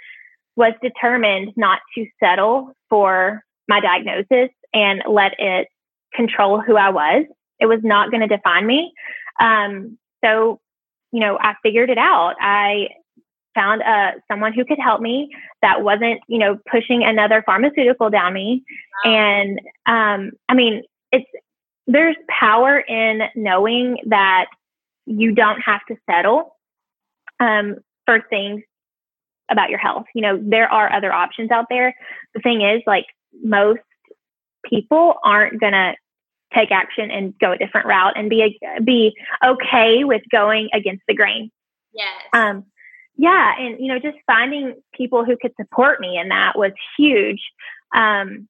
[0.56, 5.68] was determined not to settle for my diagnosis and let it
[6.14, 7.24] control who I was.
[7.60, 8.92] It was not going to define me.
[9.40, 10.60] Um, so,
[11.12, 12.34] you know, I figured it out.
[12.40, 12.88] I
[13.54, 15.30] found uh, someone who could help me
[15.62, 18.62] that wasn't, you know, pushing another pharmaceutical down me.
[19.04, 19.12] Wow.
[19.12, 20.82] And um, I mean,
[21.12, 21.28] it's
[21.88, 24.46] there's power in knowing that
[25.06, 26.54] you don't have to settle
[27.40, 28.62] um, for things
[29.50, 30.04] about your health.
[30.14, 31.94] You know, there are other options out there.
[32.34, 33.06] The thing is, like
[33.42, 33.80] most
[34.64, 35.94] people aren't gonna
[36.54, 39.14] take action and go a different route and be be
[39.44, 41.50] okay with going against the grain.
[41.94, 42.22] Yes.
[42.34, 42.64] Um,
[43.16, 47.40] yeah, and you know, just finding people who could support me in that was huge.
[47.94, 48.46] Um,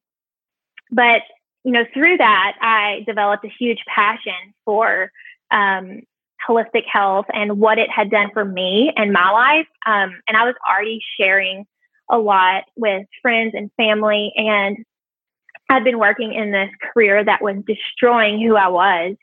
[0.90, 1.22] but
[1.64, 5.10] you know, through that, I developed a huge passion for
[5.50, 6.02] um,
[6.46, 9.66] holistic health and what it had done for me and my life.
[9.86, 11.66] Um, and I was already sharing
[12.10, 14.78] a lot with friends and family, and
[15.68, 19.16] I'd been working in this career that was destroying who I was.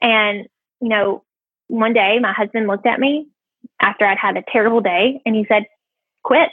[0.00, 0.46] And,
[0.80, 1.24] you know,
[1.66, 3.26] one day my husband looked at me
[3.80, 5.64] after I'd had a terrible day and he said,
[6.22, 6.50] quit.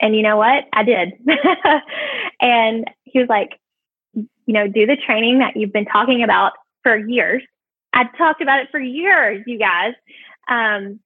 [0.00, 0.64] And you know what?
[0.72, 1.12] I did.
[2.40, 3.58] and he was like,
[4.46, 7.42] you know, do the training that you've been talking about for years.
[7.92, 9.94] I'd talked about it for years, you guys.
[10.48, 11.00] Um,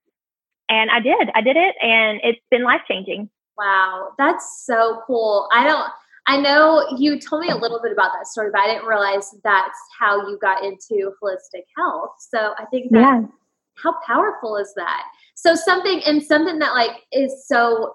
[0.69, 1.31] and I did.
[1.35, 3.31] I did it and it's been life changing.
[3.57, 4.11] Wow.
[4.19, 5.49] That's so cool.
[5.53, 5.91] I don't,
[6.27, 9.35] I know you told me a little bit about that story, but I didn't realize
[9.45, 12.11] that's how you got into holistic health.
[12.19, 13.23] So I think that yeah.
[13.83, 15.05] how powerful is that?
[15.35, 17.95] So something and something that like is so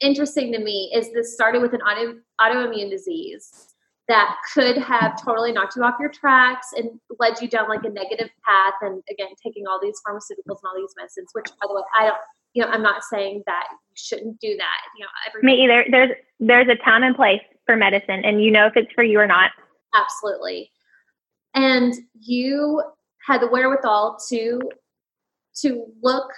[0.00, 3.69] interesting to me is this started with an auto, autoimmune disease
[4.10, 7.88] that could have totally knocked you off your tracks and led you down like a
[7.88, 11.74] negative path and again taking all these pharmaceuticals and all these medicines which by the
[11.74, 12.18] way i don't
[12.52, 16.10] you know i'm not saying that you shouldn't do that you know me either there's
[16.40, 17.40] there's a time and place
[17.70, 19.52] for medicine and you know if it's for you or not.
[19.94, 20.70] Absolutely.
[21.54, 22.82] And you
[23.26, 24.60] had the wherewithal to
[25.62, 26.32] to look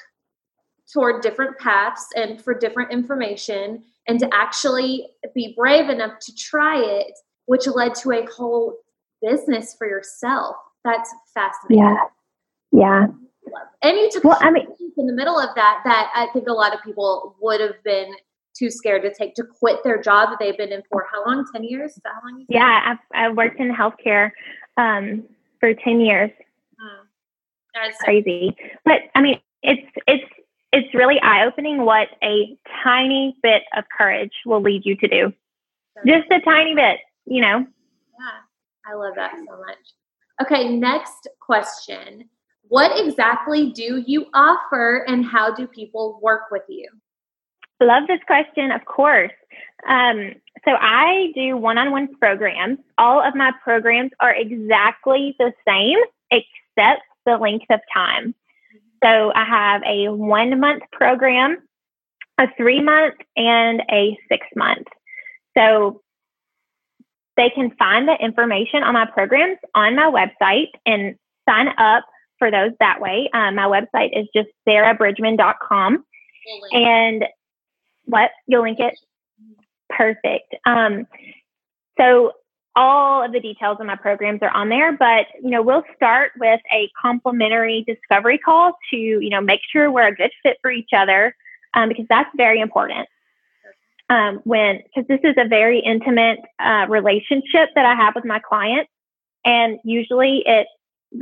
[0.93, 6.83] toward different paths and for different information and to actually be brave enough to try
[6.83, 7.13] it,
[7.53, 8.79] which led to a whole
[9.21, 10.57] business for yourself.
[10.87, 11.85] That's fascinating.
[11.85, 12.05] Yeah.
[12.73, 13.07] Yeah.
[13.83, 16.53] And you took well, I mean, in the middle of that that I think a
[16.55, 18.11] lot of people would have been
[18.57, 21.45] too scared to take to quit their job that they've been in for how long?
[21.53, 21.99] Ten years?
[22.07, 22.47] how long?
[22.49, 24.31] yeah, I've, I've worked in healthcare
[24.79, 25.25] um,
[25.61, 26.31] for ten years.
[26.81, 27.05] Hmm.
[27.75, 30.25] That's crazy, but I mean, it's it's
[30.73, 35.33] it's really eye opening what a tiny bit of courage will lead you to do.
[36.07, 37.59] Just a tiny bit, you know.
[37.59, 39.79] Yeah, I love that so much.
[40.41, 42.29] Okay, next question
[42.73, 46.89] what exactly do you offer and how do people work with you?
[47.83, 49.33] Love this question, of course.
[49.87, 52.79] Um, so I do one-on-one programs.
[52.97, 55.99] All of my programs are exactly the same,
[56.31, 58.35] except the length of time.
[59.05, 61.59] So I have a one-month program,
[62.39, 64.87] a three-month, and a six-month.
[65.59, 66.01] So
[67.37, 71.17] they can find the information on my programs on my website and
[71.49, 72.05] sign up
[72.39, 73.31] for those that way.
[73.33, 76.05] Um, my website is just sarahbridgman.com.
[76.73, 77.25] And
[78.05, 78.31] what?
[78.47, 78.99] You'll link it?
[79.89, 80.55] Perfect.
[80.67, 81.07] Um,
[81.99, 82.33] so
[82.75, 86.33] all of the details of my programs are on there, but you know, we'll start
[86.39, 90.71] with a complimentary discovery call to, you know, make sure we're a good fit for
[90.71, 91.37] each other,
[91.75, 93.07] um, because that's very important.
[94.13, 98.41] Um, when, because this is a very intimate uh, relationship that I have with my
[98.41, 98.91] clients,
[99.43, 100.67] and usually it,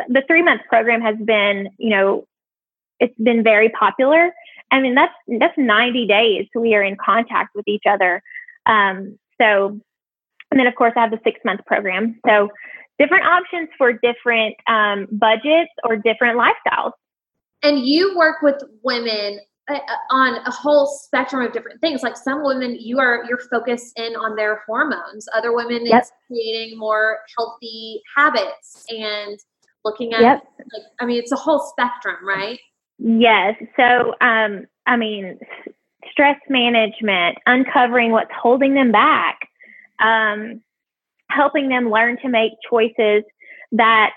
[0.09, 2.26] the three month program has been, you know,
[2.99, 4.32] it's been very popular.
[4.72, 8.22] I mean, that's that's 90 days we are in contact with each other.
[8.66, 9.78] Um, so,
[10.51, 12.18] and then of course I have the six month program.
[12.26, 12.49] So,
[12.99, 16.93] different options for different um, budgets or different lifestyles.
[17.62, 19.41] And you work with women
[20.10, 22.02] on a whole spectrum of different things.
[22.02, 25.28] Like some women, you are you're focused in on their hormones.
[25.34, 26.02] Other women, yep.
[26.02, 29.38] it's creating more healthy habits and
[29.84, 30.20] looking at.
[30.20, 30.44] Yep.
[30.58, 32.58] Like, I mean, it's a whole spectrum, right?
[32.98, 33.54] Yes.
[33.76, 35.38] So, um, I mean,
[36.10, 39.48] stress management, uncovering what's holding them back,
[40.00, 40.62] um,
[41.30, 43.24] helping them learn to make choices
[43.72, 44.10] that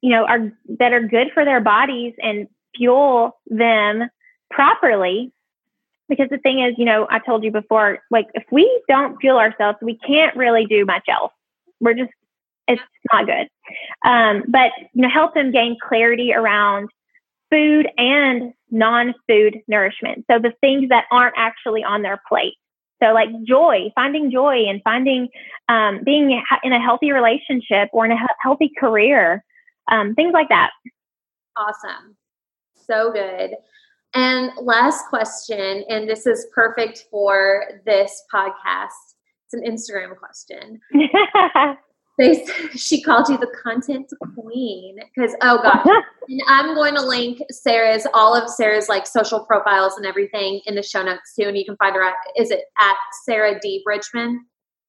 [0.00, 2.46] you know are that are good for their bodies and
[2.76, 4.08] fuel them
[4.50, 5.32] properly.
[6.08, 9.38] Because the thing is, you know, I told you before, like if we don't fuel
[9.38, 11.32] ourselves, we can't really do much else.
[11.80, 12.10] We're just
[12.66, 12.82] it's
[13.12, 13.48] not good.
[14.04, 16.88] Um, but you know, help them gain clarity around
[17.50, 20.24] food and non-food nourishment.
[20.30, 22.54] So the things that aren't actually on their plate.
[23.02, 25.28] So like joy, finding joy and finding
[25.68, 29.42] um, being in a healthy relationship or in a healthy career,
[29.90, 30.70] um, things like that.
[31.56, 32.16] Awesome.
[32.74, 33.52] So good.
[34.14, 38.88] And last question, and this is perfect for this podcast.
[39.46, 40.80] It's an Instagram question.
[42.20, 42.44] they
[42.76, 45.84] she called you the content queen because oh gosh.
[46.28, 50.76] And i'm going to link sarah's all of sarah's like social profiles and everything in
[50.76, 53.82] the show notes too and you can find her at is it at sarah d.
[53.84, 54.44] Bridgman?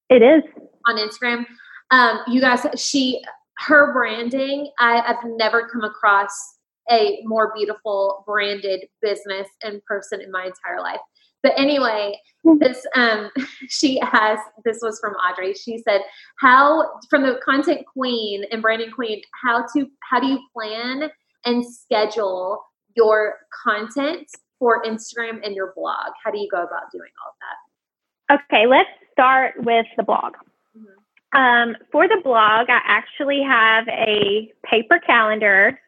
[0.10, 0.44] It is.
[0.88, 1.46] On instagram.
[1.90, 3.24] Um you guys she
[3.58, 6.32] her branding I, i've never come across
[6.90, 11.00] a more beautiful branded business and person in my entire life
[11.44, 12.20] but anyway,
[12.60, 13.30] this um
[13.70, 15.54] she has this was from Audrey.
[15.54, 16.02] She said,
[16.40, 21.10] How from the content queen and branding queen, how to how do you plan
[21.46, 22.64] and schedule
[22.96, 24.28] your content
[24.60, 26.12] for Instagram and your blog?
[26.24, 28.56] How do you go about doing all of that?
[28.56, 30.34] Okay, let's start with the blog.
[30.78, 31.40] Mm-hmm.
[31.40, 35.80] Um, for the blog, I actually have a paper calendar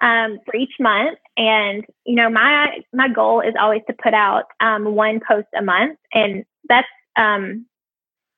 [0.00, 1.18] um, for each month.
[1.36, 5.62] And you know, my my goal is always to put out um, one post a
[5.62, 7.66] month, and that's um,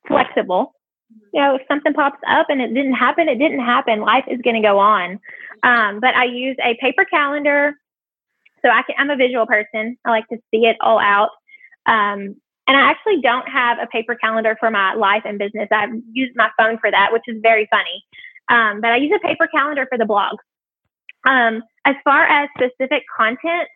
[0.06, 0.72] flexible.
[1.32, 4.00] You know, if something pops up and it didn't happen, it didn't happen.
[4.00, 5.20] Life is going to go on.
[5.62, 7.74] Um, but I use a paper calendar,
[8.62, 8.96] so I can.
[8.98, 9.96] I'm a visual person.
[10.04, 11.30] I like to see it all out.
[11.86, 12.36] Um,
[12.68, 15.68] and I actually don't have a paper calendar for my life and business.
[15.70, 18.04] I've used my phone for that, which is very funny.
[18.48, 20.36] Um, but I use a paper calendar for the blog.
[21.24, 23.68] Um, as far as specific content,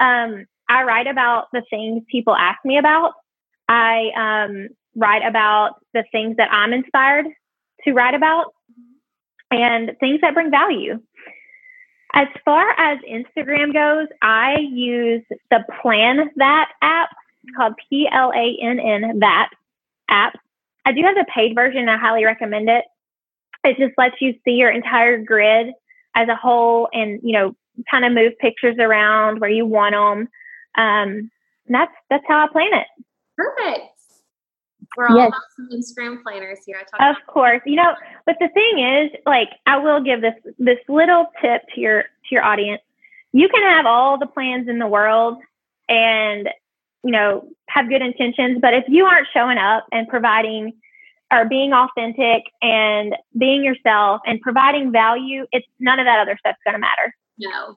[0.00, 3.12] um, I write about the things people ask me about.
[3.68, 7.26] I um, write about the things that I'm inspired
[7.84, 8.54] to write about
[9.50, 11.00] and things that bring value.
[12.14, 17.10] As far as Instagram goes, I use the Plann That app
[17.42, 19.50] It's called P L A N N That
[20.08, 20.38] app.
[20.86, 21.88] I do have the paid version.
[21.88, 22.84] I highly recommend it.
[23.64, 25.72] It just lets you see your entire grid
[26.14, 27.54] as a whole and, you know,
[27.90, 30.28] kind of move pictures around where you want them.
[30.76, 31.30] Um,
[31.68, 32.86] that's, that's how I plan it.
[33.36, 33.94] Perfect.
[34.96, 35.28] We're all yes.
[35.28, 36.80] about some Instagram planners here.
[36.98, 37.60] I of course.
[37.66, 37.94] You know,
[38.26, 42.28] but the thing is, like, I will give this this little tip to your to
[42.30, 42.82] your audience.
[43.32, 45.38] You can have all the plans in the world
[45.88, 46.48] and
[47.02, 50.72] you know have good intentions, but if you aren't showing up and providing
[51.34, 56.58] or being authentic and being yourself and providing value, it's none of that other stuff's
[56.64, 57.14] going to matter.
[57.38, 57.76] No,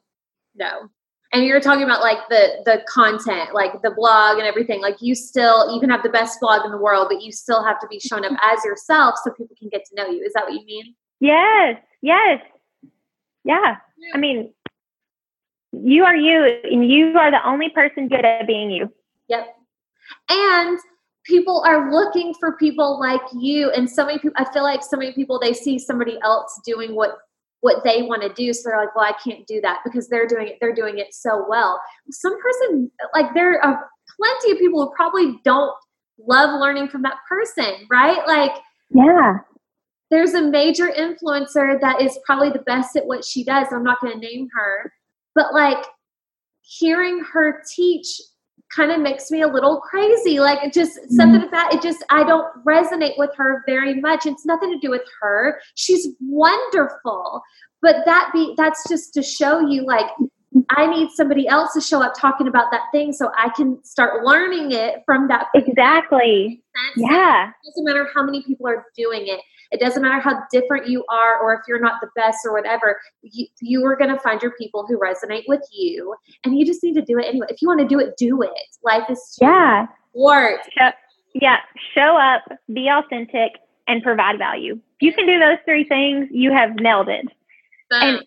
[0.55, 0.89] no.
[1.33, 4.81] And you're talking about like the the content, like the blog and everything.
[4.81, 7.63] Like you still, you can have the best blog in the world, but you still
[7.65, 10.23] have to be shown up as yourself so people can get to know you.
[10.23, 10.95] Is that what you mean?
[11.19, 11.81] Yes.
[12.01, 12.41] Yes.
[13.43, 13.75] Yeah.
[14.13, 14.53] I mean,
[15.73, 18.91] You are you, and you are the only person good at being you.
[19.27, 19.53] Yep.
[20.29, 20.79] And
[21.27, 23.69] people are looking for people like you.
[23.71, 26.95] And so many people, I feel like so many people, they see somebody else doing
[26.95, 27.17] what
[27.61, 28.53] what they want to do.
[28.53, 30.57] So they're like, well, I can't do that because they're doing it.
[30.61, 31.81] They're doing it so well.
[32.11, 35.73] Some person, like there are plenty of people who probably don't
[36.19, 38.25] love learning from that person, right?
[38.27, 38.51] Like,
[38.91, 39.37] yeah,
[40.11, 43.67] there's a major influencer that is probably the best at what she does.
[43.71, 44.93] I'm not going to name her,
[45.35, 45.83] but like
[46.61, 48.21] hearing her teach
[48.75, 50.39] kind of makes me a little crazy.
[50.39, 51.15] Like it just mm-hmm.
[51.15, 54.25] something about it just I don't resonate with her very much.
[54.25, 55.59] It's nothing to do with her.
[55.75, 57.41] She's wonderful.
[57.81, 60.07] But that be that's just to show you like
[60.69, 64.23] I need somebody else to show up talking about that thing so I can start
[64.23, 65.47] learning it from that.
[65.53, 66.63] Exactly.
[66.95, 67.49] Yeah.
[67.49, 69.39] It doesn't matter how many people are doing it.
[69.71, 72.99] It doesn't matter how different you are or if you're not the best or whatever.
[73.21, 76.15] You, you are going to find your people who resonate with you.
[76.43, 77.47] And you just need to do it anyway.
[77.49, 78.51] If you want to do it, do it.
[78.83, 79.87] Life is yeah.
[80.13, 80.59] short.
[81.33, 81.57] Yeah.
[81.93, 82.43] Show up,
[82.73, 83.53] be authentic,
[83.87, 84.73] and provide value.
[84.73, 87.25] If you can do those three things, you have nailed it.
[87.91, 88.23] And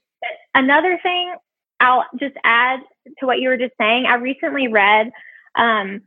[0.54, 1.34] another thing
[1.80, 2.80] I'll just add
[3.18, 4.06] to what you were just saying.
[4.06, 5.10] I recently read
[5.56, 6.02] um,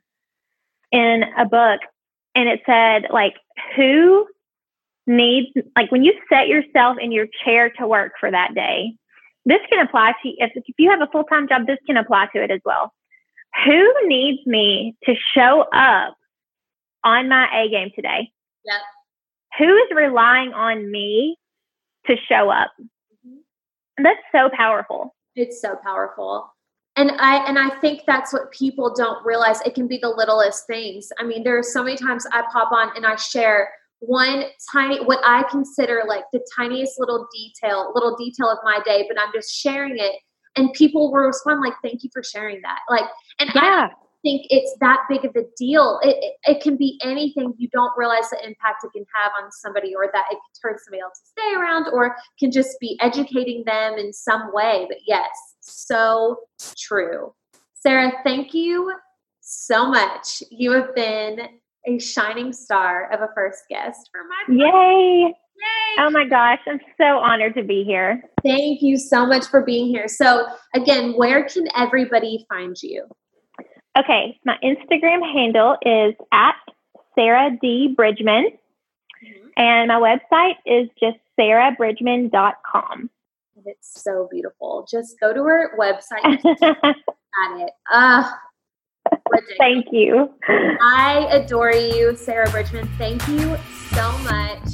[0.92, 1.82] in a book,
[2.36, 3.36] and it said like
[3.76, 4.28] who
[5.08, 8.96] needs like when you set yourself in your chair to work for that day.
[9.46, 11.68] This can apply to if if you have a full time job.
[11.68, 12.94] This can apply to it as well.
[13.66, 16.16] Who needs me to show up
[17.04, 18.32] on my A game today?
[18.66, 18.82] Yep.
[19.60, 21.38] Who is relying on me
[22.08, 22.72] to show up?
[23.28, 24.04] Mm-hmm.
[24.04, 25.14] That's so powerful.
[25.36, 26.54] It's so powerful.
[26.96, 29.62] And I and I think that's what people don't realize.
[29.62, 31.10] It can be the littlest things.
[31.20, 33.70] I mean, there are so many times I pop on and I share
[34.06, 39.06] one tiny what I consider like the tiniest little detail, little detail of my day,
[39.08, 40.16] but I'm just sharing it
[40.56, 42.80] and people will respond like thank you for sharing that.
[42.90, 43.06] Like
[43.40, 43.90] and yeah.
[43.92, 46.00] I think it's that big of a deal.
[46.02, 47.54] It, it, it, can be anything.
[47.58, 50.80] You don't realize the impact it can have on somebody, or that it can turn
[50.80, 54.86] somebody else to stay around, or can just be educating them in some way.
[54.88, 55.30] But yes,
[55.60, 56.38] so
[56.78, 57.34] true.
[57.74, 58.94] Sarah, thank you
[59.42, 60.42] so much.
[60.50, 61.50] You have been
[61.86, 65.22] a shining star of a first guest for my Yay!
[65.26, 65.34] Yay!
[66.00, 68.24] Oh my gosh, I'm so honored to be here.
[68.44, 70.08] Thank you so much for being here.
[70.08, 73.06] So, again, where can everybody find you?
[73.98, 76.56] Okay, my Instagram handle is at
[77.16, 77.94] Sarah D.
[77.96, 79.48] Bridgman, mm-hmm.
[79.58, 83.10] and my website is just sarahbridgman.com.
[83.66, 84.88] It's so beautiful.
[84.90, 86.42] Just go to her website at
[87.62, 87.72] it.
[87.92, 88.30] Uh,
[89.58, 90.34] Thank you.
[90.48, 92.88] I adore you, Sarah Bridgman.
[92.98, 93.58] Thank you
[93.92, 94.70] so much.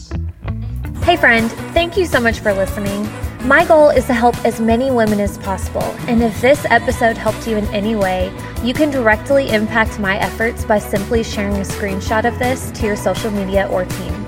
[1.04, 3.10] Hey, friend, thank you so much for listening.
[3.48, 7.48] My goal is to help as many women as possible, and if this episode helped
[7.48, 8.32] you in any way,
[8.64, 12.98] you can directly impact my efforts by simply sharing a screenshot of this to your
[12.98, 14.26] social media or team.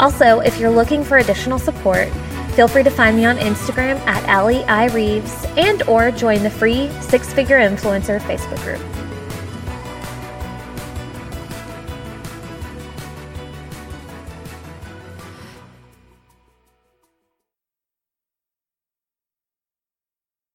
[0.00, 2.08] Also, if you're looking for additional support,
[2.54, 4.86] feel free to find me on Instagram at Allie I.
[4.86, 8.97] Reeves and or join the free Six Figure Influencer Facebook group.